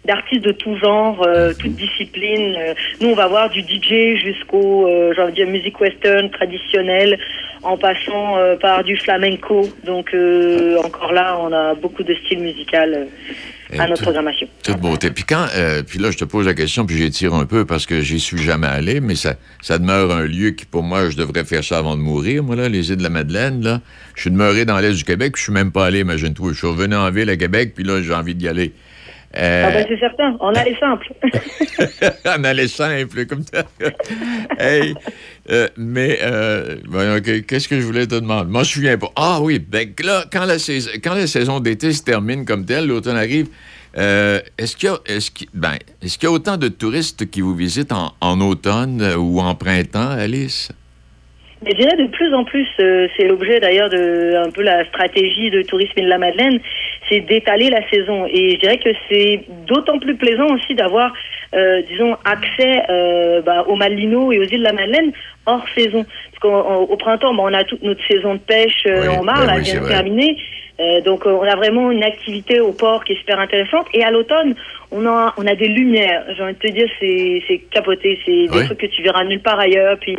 [0.05, 2.57] d'artistes de tout genre, euh, toutes disciplines.
[2.57, 6.31] Euh, nous, on va voir du DJ jusqu'au, euh, j'ai envie de dire, musique western
[6.31, 7.19] traditionnelle,
[7.63, 9.69] en passant euh, par du flamenco.
[9.85, 13.05] Donc, euh, encore là, on a beaucoup de styles musicaux euh,
[13.77, 14.47] à notre programmation.
[14.63, 15.11] Toute beauté.
[15.11, 17.87] Puis quand, euh, puis là, je te pose la question, puis j'étire un peu parce
[17.87, 21.17] que j'y suis jamais allé, mais ça, ça demeure un lieu qui, pour moi, je
[21.17, 23.81] devrais faire ça avant de mourir, moi, là, les îles de la Madeleine, là.
[24.15, 26.53] Je suis demeuré dans l'Est du Québec, puis je suis même pas allé, imagine-toi.
[26.53, 28.73] Je suis revenu en ville à Québec, puis là, j'ai envie d'y aller.
[29.37, 31.13] Euh, Ah ben, c'est certain, on a les simples.
[32.27, 33.65] en allait simple, comme ça.
[34.59, 34.95] hey,
[35.51, 36.77] euh, mais, euh,
[37.47, 38.51] qu'est-ce que je voulais te demander?
[38.51, 39.11] Moi, je me souviens pas.
[39.17, 42.87] Ah oui, ben là, quand la, saison, quand la saison d'été se termine comme telle,
[42.87, 43.49] l'automne arrive,
[43.97, 47.41] euh, est-ce qu'il y, a- est-ce ben, est-ce qu'il y a autant de touristes qui
[47.41, 50.71] vous visitent en, automne euh, ou en printemps, Alice?
[51.65, 55.51] Mais je dirais de plus en plus, c'est l'objet d'ailleurs de un peu la stratégie
[55.51, 56.61] de tourisme de la Madeleine,
[57.09, 58.27] c'est d'étaler la saison.
[58.27, 61.13] Et je dirais que c'est d'autant plus plaisant aussi d'avoir,
[61.55, 65.13] euh, disons, accès euh, bah, aux Malino et aux îles de la Madeleine
[65.47, 66.05] hors saison.
[66.05, 69.25] Parce qu'au au printemps, bah, on a toute notre saison de pêche euh, Oui, en
[69.25, 70.37] ben là, oui, elle vient de terminer.
[70.81, 73.87] Euh, donc euh, on a vraiment une activité au port qui est super intéressante.
[73.95, 74.55] Et à l'automne,
[74.93, 76.25] on a on a des lumières.
[76.37, 78.19] J'ai envie de te dire, c'est c'est capoté.
[78.25, 78.65] C'est des Oui.
[78.67, 79.99] trucs que tu verras nulle part ailleurs.
[80.01, 80.15] Puis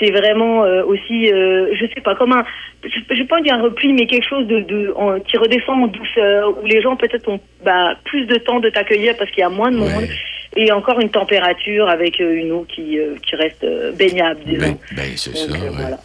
[0.00, 2.44] c'est vraiment euh, aussi, euh, je sais pas, comme un,
[2.82, 5.84] je, je vais pas dire un repli, mais quelque chose de, de en- qui redescend
[5.84, 9.40] en douceur, où les gens peut-être ont bah, plus de temps de t'accueillir parce qu'il
[9.40, 10.08] y a moins de monde.
[10.56, 13.64] Et encore une température avec euh, une eau qui, euh, qui reste
[13.96, 14.76] baignable, disons.
[14.96, 15.68] Ben, c'est Donc, ça, ouais.
[15.70, 15.98] voilà.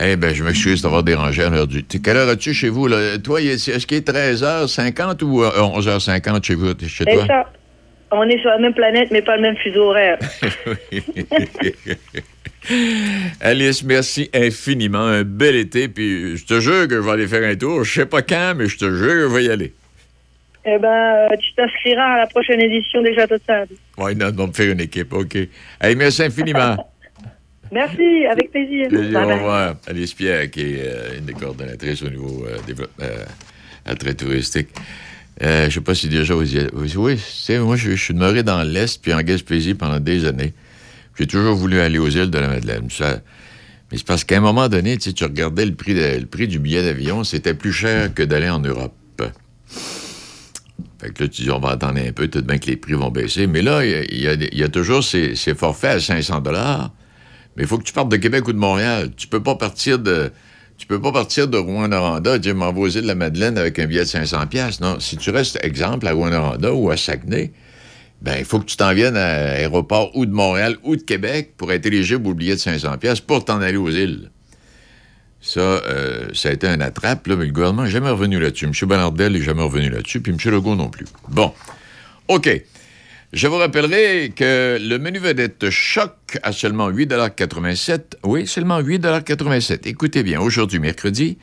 [0.00, 1.82] Eh ben, je m'excuse d'avoir dérangé à l'heure du...
[1.84, 3.18] Quelle heure as-tu chez vous, là?
[3.18, 7.26] Toi, est-ce qu'il est 13h50 ou euh, 11h50 chez vous, chez toi?
[7.26, 7.50] ça,
[8.10, 10.18] on est sur la même planète, mais pas le même fuseau horaire.
[13.40, 15.04] Alice, merci infiniment.
[15.04, 17.84] Un bel été, puis je te jure que je vais aller faire un tour.
[17.84, 19.72] Je sais pas quand, mais je te jure que je vais y aller.
[20.64, 23.14] Eh ben, euh, tu t'inscriras à la prochaine édition de
[23.46, 23.74] Sable.
[23.96, 25.36] Ouais, non, on me faire une équipe, OK.
[25.80, 26.76] Hey, merci infiniment.
[27.70, 28.88] Merci, avec plaisir.
[28.92, 29.76] Au revoir.
[29.86, 33.24] Alice Pierre, qui est euh, une des coordonnatrices au niveau euh, développement euh,
[33.84, 34.68] attrait touristique.
[35.42, 37.20] Euh, je ne sais pas si déjà vous y Oui,
[37.60, 40.52] moi, je, suis demeuré dans l'Est puis en Gaspésie pendant des années.
[41.18, 42.88] J'ai toujours voulu aller aux îles de la Madeleine.
[43.90, 47.54] Mais c'est parce qu'à un moment donné, tu regardais le prix, du billet d'avion, c'était
[47.54, 48.94] plus cher que d'aller en Europe.
[51.00, 52.94] Fait que là, tu dis, on va attendre un peu, peut-être bien que les prix
[52.94, 53.46] vont baisser.
[53.46, 56.42] Mais là, il y a- toujours ces, ces forfaits à 500
[57.58, 59.10] mais il faut que tu partes de Québec ou de Montréal.
[59.16, 60.30] Tu peux pas partir de.
[60.78, 63.58] Tu peux pas partir de Rouen-Noranda et dire m'en vais aux îles de la Madeleine
[63.58, 64.80] avec un billet de 500 pièces.
[64.80, 67.52] Non, si tu restes, exemple, à Rouen-Noranda ou à Saguenay,
[68.22, 71.54] ben il faut que tu t'en viennes à l'aéroport ou de Montréal ou de Québec
[71.56, 74.30] pour être éligible au billet de 500 pièces pour t'en aller aux îles.
[75.40, 78.66] Ça, euh, ça a été un attrape, mais le gouvernement n'est jamais revenu là-dessus.
[78.66, 78.72] M.
[78.88, 80.38] Bernardel n'est jamais revenu là-dessus, puis M.
[80.52, 81.06] Legault non plus.
[81.28, 81.52] Bon.
[82.28, 82.48] OK.
[83.34, 90.22] Je vous rappellerai que le menu vedette choc à seulement 8,87 Oui, seulement 8,87 Écoutez
[90.22, 91.36] bien, aujourd'hui, mercredi,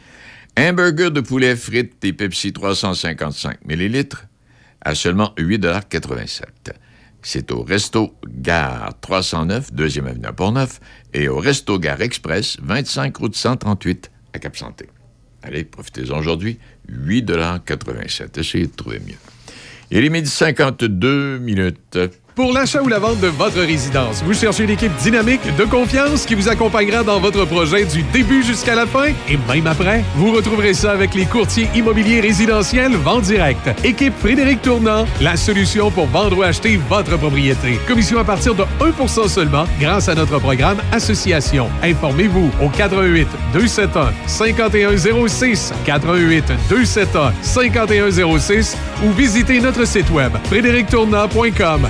[0.57, 4.07] hamburger de poulet frites et Pepsi 355 ml
[4.81, 6.41] à seulement 8,87
[7.21, 10.79] C'est au Resto Gare 309, 2e avenue à Pont-Neuf,
[11.13, 14.89] et au Resto Gare Express, 25 route 138 à Cap-Santé.
[15.43, 16.57] Allez, profitez-en aujourd'hui,
[16.91, 19.34] 8,87 Essayez de trouver mieux.
[19.97, 21.97] Il est midi 52 minutes.
[22.35, 26.25] Pour l'achat ou la vente de votre résidence, vous cherchez une équipe dynamique, de confiance,
[26.25, 30.03] qui vous accompagnera dans votre projet du début jusqu'à la fin et même après.
[30.15, 33.69] Vous retrouverez ça avec les courtiers immobiliers résidentiels Vente Direct.
[33.85, 37.79] Équipe Frédéric Tournant, la solution pour vendre ou acheter votre propriété.
[37.87, 41.69] Commission à partir de 1% seulement grâce à notre programme Association.
[41.83, 51.87] Informez-vous au 88 271 5106 88 271 5106 ou visitez notre site web frédérictournant.com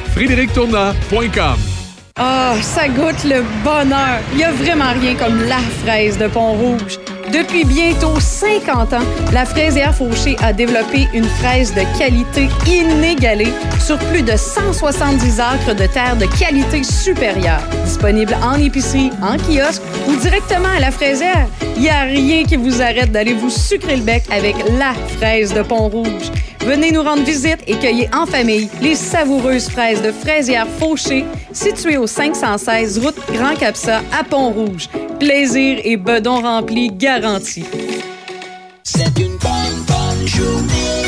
[2.18, 4.20] Ah, ça goûte le bonheur.
[4.34, 7.00] Il n'y a vraiment rien comme la fraise de Pont-Rouge.
[7.34, 13.98] Depuis bientôt 50 ans, la fraisière Fauché a développé une fraise de qualité inégalée sur
[13.98, 17.64] plus de 170 acres de terre de qualité supérieure.
[17.84, 22.58] Disponible en épicerie, en kiosque ou directement à la fraisière, il n'y a rien qui
[22.58, 26.32] vous arrête d'aller vous sucrer le bec avec la fraise de Pont-Rouge.
[26.66, 31.98] Venez nous rendre visite et cueillez en famille les savoureuses fraises de fraisière Fauché, situées
[31.98, 34.90] au 516 route Grand Capsa à Pont-Rouge.
[35.20, 36.90] Plaisir et bedon rempli
[37.20, 37.64] garanti.
[38.84, 41.04] C'est une bonne, bonne journée.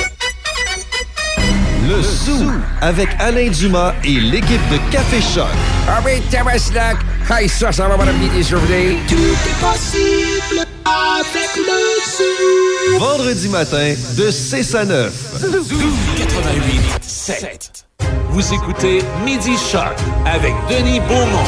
[1.88, 2.52] Le Zoo
[2.82, 5.48] avec Alain Dumas et l'équipe de Café Choc.
[5.88, 6.98] Ah oui, Tabaslac!
[7.30, 8.98] Hey, ça, ça va, madame Midi Journée.
[9.08, 13.00] Tout est possible avec le zoo.
[13.00, 15.14] Vendredi matin de 6 à 9.
[16.18, 17.86] 88 7.
[18.30, 19.96] Vous écoutez Midi Choc
[20.26, 21.44] avec Denis Beaumont.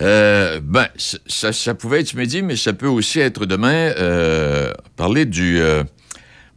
[0.00, 3.92] Euh, ben, ça, pouvait être ce midi, mais ça peut aussi être demain.
[3.96, 5.84] euh, parler du euh,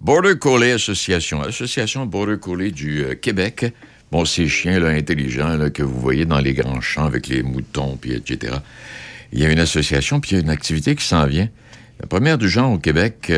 [0.01, 3.73] Border Collie Association, Association Border Collie du Québec.
[4.11, 7.97] Bon, ces chiens là, intelligents que vous voyez dans les grands champs avec les moutons,
[7.99, 8.55] puis etc.
[9.33, 11.49] Il y a une association, puis il y a une activité qui s'en vient.
[11.99, 13.29] La première du genre au Québec,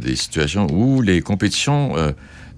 [0.00, 1.94] des situations où les compétitions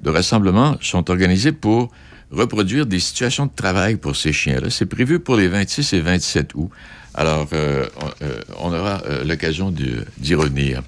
[0.02, 1.92] de rassemblement sont organisées pour
[2.30, 4.70] reproduire des situations de travail pour ces chiens-là.
[4.70, 6.70] C'est prévu pour les 26 et 27 août.
[7.14, 10.82] Alors, euh, on, euh, on aura euh, l'occasion d'y revenir.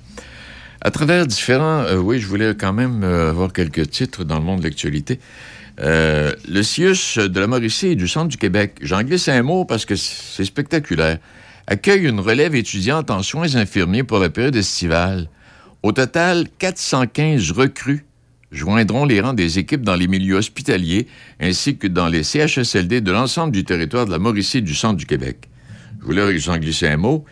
[0.81, 1.85] À travers différents...
[1.97, 5.21] oui, je voulais quand même avoir quelques titres dans le monde de l'actualité.
[5.79, 9.85] Le CIUS de la Mauricie et du Centre du Québec, j'en glisse un mot parce
[9.85, 11.19] que c'est spectaculaire,
[11.69, 15.29] accueille une relève étudiante en soins infirmiers pour la période estivale.
[15.85, 18.05] Au total, 415 recrues
[18.53, 21.09] joindront les rangs des équipes dans les milieux hospitaliers
[21.41, 25.07] ainsi que dans les CHSLD de l'ensemble du territoire de la Mauricie du Centre du
[25.07, 25.49] Québec.
[26.01, 27.25] Je voulais vous en glisser un mot.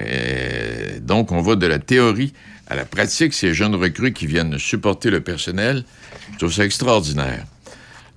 [0.00, 2.32] Euh, donc, on va de la théorie
[2.66, 5.84] à la pratique, ces jeunes recrues qui viennent supporter le personnel.
[6.32, 7.44] Je trouve ça extraordinaire.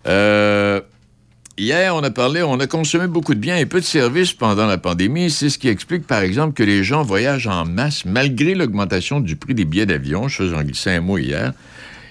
[0.07, 0.79] Euh,
[1.57, 4.65] hier, on a parlé, on a consommé beaucoup de biens et peu de services pendant
[4.65, 5.29] la pandémie.
[5.29, 9.35] C'est ce qui explique, par exemple, que les gens voyagent en masse malgré l'augmentation du
[9.35, 10.27] prix des billets d'avion.
[10.27, 11.53] Je j'en glissais un mot hier.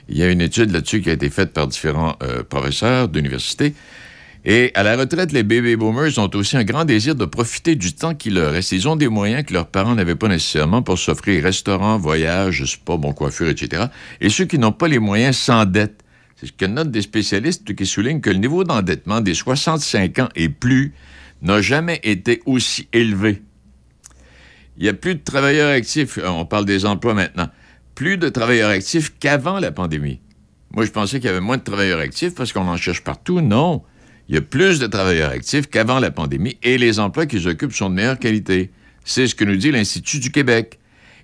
[0.09, 3.75] Il y a une étude là-dessus qui a été faite par différents euh, professeurs d'université.
[4.49, 7.95] Et à la retraite, les baby boomers ont aussi un grand désir de profiter du
[7.95, 8.71] temps qui leur reste.
[8.71, 12.97] Ils ont des moyens que leurs parents n'avaient pas nécessairement pour s'offrir restaurants, voyages, spa,
[12.97, 13.87] bon coiffure, etc.
[14.21, 16.05] Et ceux qui n'ont pas les moyens s'endettent.
[16.37, 20.29] C'est ce que notent des spécialistes qui soulignent que le niveau d'endettement des 65 ans
[20.37, 20.95] et plus
[21.43, 23.43] n'a jamais été aussi élevé.
[24.79, 27.49] Il y a plus de travailleurs actifs, on parle des emplois maintenant,
[27.97, 30.21] plus de travailleurs actifs qu'avant la pandémie.
[30.71, 33.41] Moi, je pensais qu'il y avait moins de travailleurs actifs parce qu'on en cherche partout.
[33.41, 33.83] Non.
[34.29, 37.73] Il y a plus de travailleurs actifs qu'avant la pandémie et les emplois qu'ils occupent
[37.73, 38.71] sont de meilleure qualité.
[39.05, 40.79] C'est ce que nous dit l'Institut du Québec.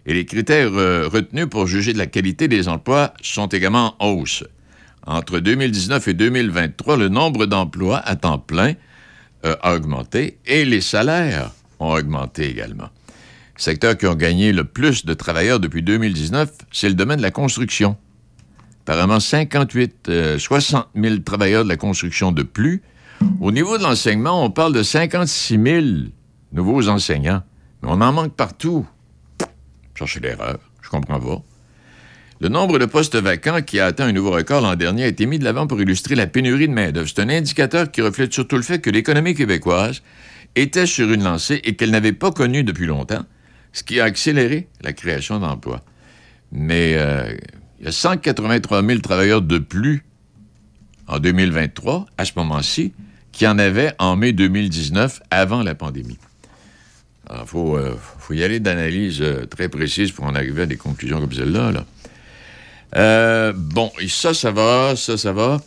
[0.06, 4.08] Et les critères euh, retenus pour juger de la qualité des emplois sont également en
[4.08, 4.42] hausse.
[5.06, 8.74] Entre 2019 et 2023, le nombre d'emplois à temps plein
[9.44, 12.88] euh, a augmenté et les salaires ont augmenté également.
[13.57, 17.30] Secteurs qui ont gagné le plus de travailleurs depuis 2019, c'est le domaine de la
[17.30, 17.96] construction.
[18.82, 22.82] Apparemment, 58, 60 000 travailleurs de la construction de plus
[23.40, 25.86] au niveau de l'enseignement, on parle de 56 000
[26.53, 27.42] nouveaux enseignants,
[27.82, 28.86] mais on en manque partout.
[29.94, 31.42] Cherchez l'erreur, je comprends pas.
[32.40, 35.26] Le nombre de postes vacants qui a atteint un nouveau record l'an dernier a été
[35.26, 37.09] mis de l'avant pour illustrer la pénurie de main-d'œuvre.
[37.09, 40.03] C'est un indicateur qui reflète surtout le fait que l'économie québécoise
[40.57, 43.24] était sur une lancée et qu'elle n'avait pas connu depuis longtemps,
[43.72, 45.82] ce qui a accéléré la création d'emplois.
[46.52, 47.34] Mais euh,
[47.80, 50.04] il y a 183 000 travailleurs de plus
[51.08, 52.92] en 2023, à ce moment-ci,
[53.32, 56.18] qu'il y en avait en mai 2019, avant la pandémie.
[57.28, 60.66] Alors, il faut, euh, faut, y aller d'analyse euh, très précise pour en arriver à
[60.66, 61.72] des conclusions comme celle-là.
[61.72, 63.52] Là.
[63.54, 65.60] Bon, et ça, ça va, ça, ça va.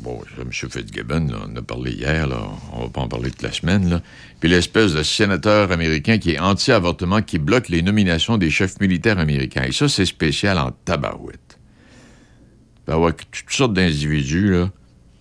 [0.00, 0.50] Bon, M.
[0.52, 3.88] Fitzgibbon, on en a parlé hier, là, on va pas en parler toute la semaine.
[3.88, 4.02] Là.
[4.40, 9.18] Puis l'espèce de sénateur américain qui est anti-avortement, qui bloque les nominations des chefs militaires
[9.18, 9.64] américains.
[9.64, 11.58] Et ça, c'est spécial en tabarouette.
[11.58, 14.70] Il peut y avoir toutes sortes d'individus, là,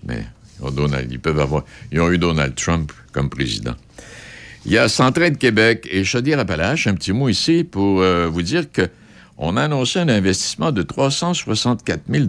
[0.03, 0.23] mais
[0.71, 1.63] Donald, ils peuvent avoir.
[1.91, 3.75] Ils ont eu Donald Trump comme président.
[4.65, 6.87] Il y a Centraide Québec et Chaudière-Appalaches.
[6.87, 8.89] Un petit mot ici pour euh, vous dire que
[9.37, 12.25] on a annoncé un investissement de 364 000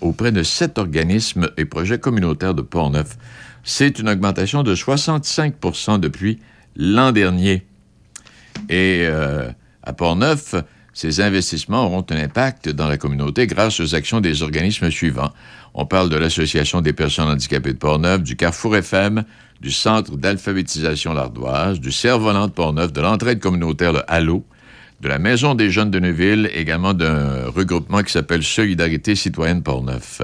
[0.00, 3.16] auprès de sept organismes et projets communautaires de Port-Neuf.
[3.64, 6.40] C'est une augmentation de 65% depuis
[6.76, 7.66] l'an dernier.
[8.68, 9.50] Et euh,
[9.82, 10.54] à Port-Neuf,
[10.92, 15.32] ces investissements auront un impact dans la communauté grâce aux actions des organismes suivants.
[15.72, 19.24] On parle de l'Association des personnes handicapées de Portneuf, du Carrefour FM,
[19.62, 24.44] du Centre d'alphabétisation L'Ardoise, du Cerf-Volant de Portneuf, de l'entraide communautaire Le Halo,
[25.02, 30.22] de la Maison des jeunes de Neuville, également d'un regroupement qui s'appelle Solidarité citoyenne Portneuf.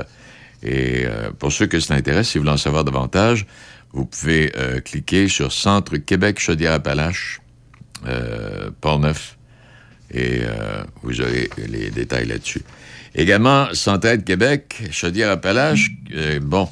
[0.63, 3.45] Et euh, pour ceux que ça intéresse, si vous voulez en savoir davantage,
[3.93, 7.41] vous pouvez euh, cliquer sur Centre Québec Chaudière-Appalaches,
[8.07, 9.37] euh, Portneuf,
[10.13, 12.63] et euh, vous aurez les détails là-dessus.
[13.15, 15.91] Également, de Québec, Chaudière-Appalaches,
[16.43, 16.69] bon,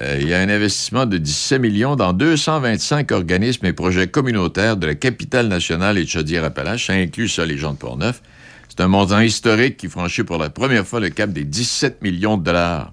[0.00, 4.76] euh, il y a un investissement de 17 millions dans 225 organismes et projets communautaires
[4.76, 6.86] de la capitale nationale et de Chaudière-Appalaches.
[6.86, 8.22] Ça inclut ça, les gens de Port-Neuf.
[8.68, 12.36] C'est un montant historique qui franchit pour la première fois le cap des 17 millions
[12.36, 12.92] de dollars.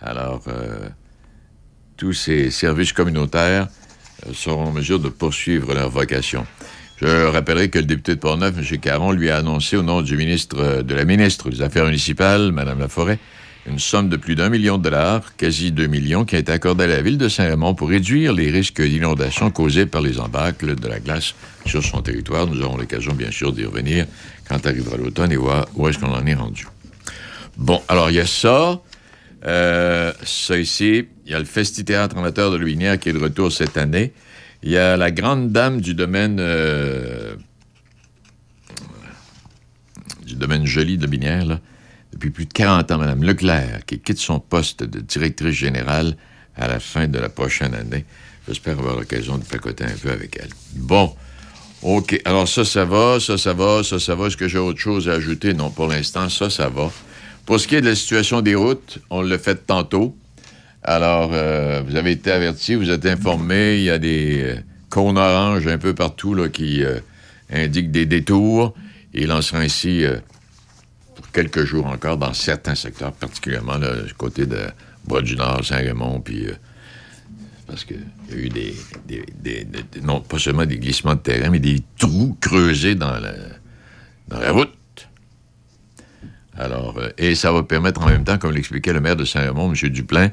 [0.00, 0.42] Alors,
[1.96, 3.68] tous ces services communautaires
[4.32, 6.44] seront en mesure de poursuivre leur vocation.
[7.02, 8.78] Je rappellerai que le député de Portneuf, M.
[8.78, 12.52] Caron, lui a annoncé au nom du ministre euh, de la ministre des Affaires municipales,
[12.52, 13.18] Mme Laforêt,
[13.66, 16.84] une somme de plus d'un million de dollars, quasi deux millions, qui a été accordée
[16.84, 20.88] à la ville de Saint-Raymond pour réduire les risques d'inondation causés par les embâcles de
[20.88, 21.34] la glace
[21.64, 22.46] sur son territoire.
[22.46, 24.06] Nous aurons l'occasion, bien sûr, d'y revenir
[24.48, 26.66] quand arrivera l'automne et voir où est-ce qu'on en est rendu.
[27.56, 28.80] Bon, alors il y a ça.
[29.44, 33.18] Euh, ça ici, il y a le Festi Théâtre Amateur de Louinière qui est de
[33.18, 34.12] retour cette année.
[34.62, 37.34] Il y a la grande dame du domaine euh,
[40.24, 41.60] du domaine joli de Binière, là,
[42.22, 46.16] depuis plus de 40 ans, Mme Leclerc, qui quitte son poste de directrice générale
[46.56, 48.04] à la fin de la prochaine année.
[48.46, 50.50] J'espère avoir l'occasion de pacoter un peu avec elle.
[50.76, 51.12] Bon.
[51.82, 52.20] OK.
[52.24, 54.28] Alors, ça, ça va, ça, ça va, ça, ça va.
[54.28, 55.52] Est-ce que j'ai autre chose à ajouter?
[55.52, 56.92] Non, pour l'instant, ça, ça va.
[57.44, 60.16] Pour ce qui est de la situation des routes, on l'a fait tantôt.
[60.84, 64.56] Alors, euh, vous avez été averti, vous êtes informé, il y a des euh,
[64.90, 67.00] cônes oranges un peu partout là, qui euh,
[67.50, 68.74] indiquent des détours.
[69.12, 70.04] Il en sera ainsi
[71.14, 74.58] pour quelques jours encore dans certains secteurs, particulièrement du côté de
[75.06, 76.46] Bois-du-Nord, Saint-Raymond, puis
[77.66, 78.74] Parce qu'il y a eu des,
[79.06, 79.24] des-
[79.64, 83.32] des- Non, pas seulement des glissements de terrain, mais des trous creusés dans la,
[84.28, 84.70] dans la route.
[86.56, 89.72] Alors, euh, et ça va permettre en même temps, comme l'expliquait le maire de Saint-Raymond,
[89.72, 89.88] M.
[89.90, 90.30] Duplain,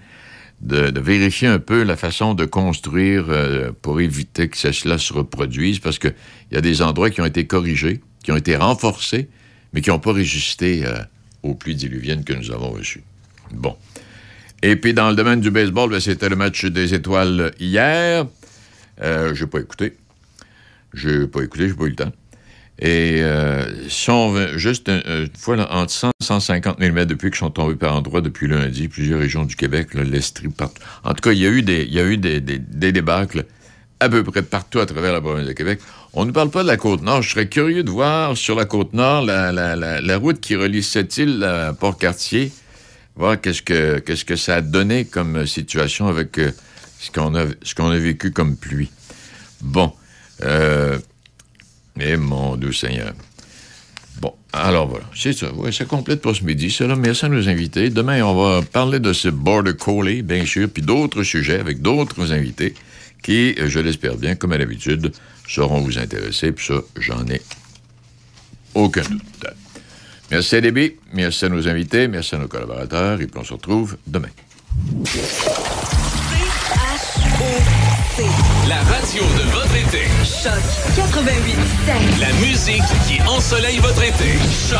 [0.61, 5.13] de, vérifier un peu la façon de construire euh, pour éviter que ce- cela se
[5.13, 6.13] reproduise, parce qu'il
[6.51, 9.29] y a des endroits qui ont été corrigés, qui ont été renforcés,
[9.73, 10.99] mais qui n'ont pas résisté euh,
[11.43, 13.03] aux pluies diluviennes que nous avons reçues.
[13.51, 13.75] Bon.
[14.61, 18.25] Et puis, dans le domaine du baseball, ben, c'était le match des étoiles hier.
[19.01, 19.95] Euh, je n'ai pas écouté.
[20.93, 22.11] Je n'ai pas écouté, j'ai pas eu le temps.
[22.81, 27.29] Et euh, si on veut- juste un- une fois, entre 100 et 150 mm depuis
[27.29, 30.81] qu'ils sont tombés par endroits depuis lundi, plusieurs régions du Québec, l'Estrie, partout.
[31.03, 32.39] En tout cas, il y a eu il y a eu des
[32.91, 33.45] débâcles
[33.99, 35.79] à peu près partout à travers la province de Québec.
[36.13, 37.21] On ne parle pas de la Côte-Nord.
[37.21, 41.73] Je serais curieux de voir sur la Côte-Nord la, route qui relie cette île à
[41.73, 42.51] Port-Cartier,
[43.15, 46.51] voir qu'est-ce que, qu'est-ce que ça a donné comme situation avec euh,
[46.99, 48.89] ce qu'on a, a vécu comme pluie.
[49.61, 49.91] Bon.
[50.43, 50.97] Euh,
[51.99, 53.13] eh mon Dieu Seigneur.
[54.21, 55.53] Bon, alors voilà, c'est ça.
[55.53, 56.75] Ouais, ça complète pour ce midi.
[56.79, 56.95] Là.
[56.95, 57.89] Merci à nos invités.
[57.89, 62.31] Demain, on va parler de ce Border Collie, bien sûr, puis d'autres sujets avec d'autres
[62.31, 62.73] invités
[63.21, 65.11] qui, je l'espère bien, comme à l'habitude,
[65.47, 66.51] sauront vous intéresser.
[66.51, 67.41] Puis ça, j'en ai
[68.73, 69.21] aucun doute.
[70.31, 73.53] Merci à Déby, merci à nos invités, merci à nos collaborateurs, et puis on se
[73.53, 74.29] retrouve demain.
[78.67, 80.03] La radio de votre été.
[80.23, 80.61] Choc
[80.95, 81.55] 88
[82.19, 84.37] La musique qui ensoleille votre été.
[84.69, 84.79] Choc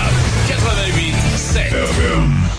[0.50, 2.50] 88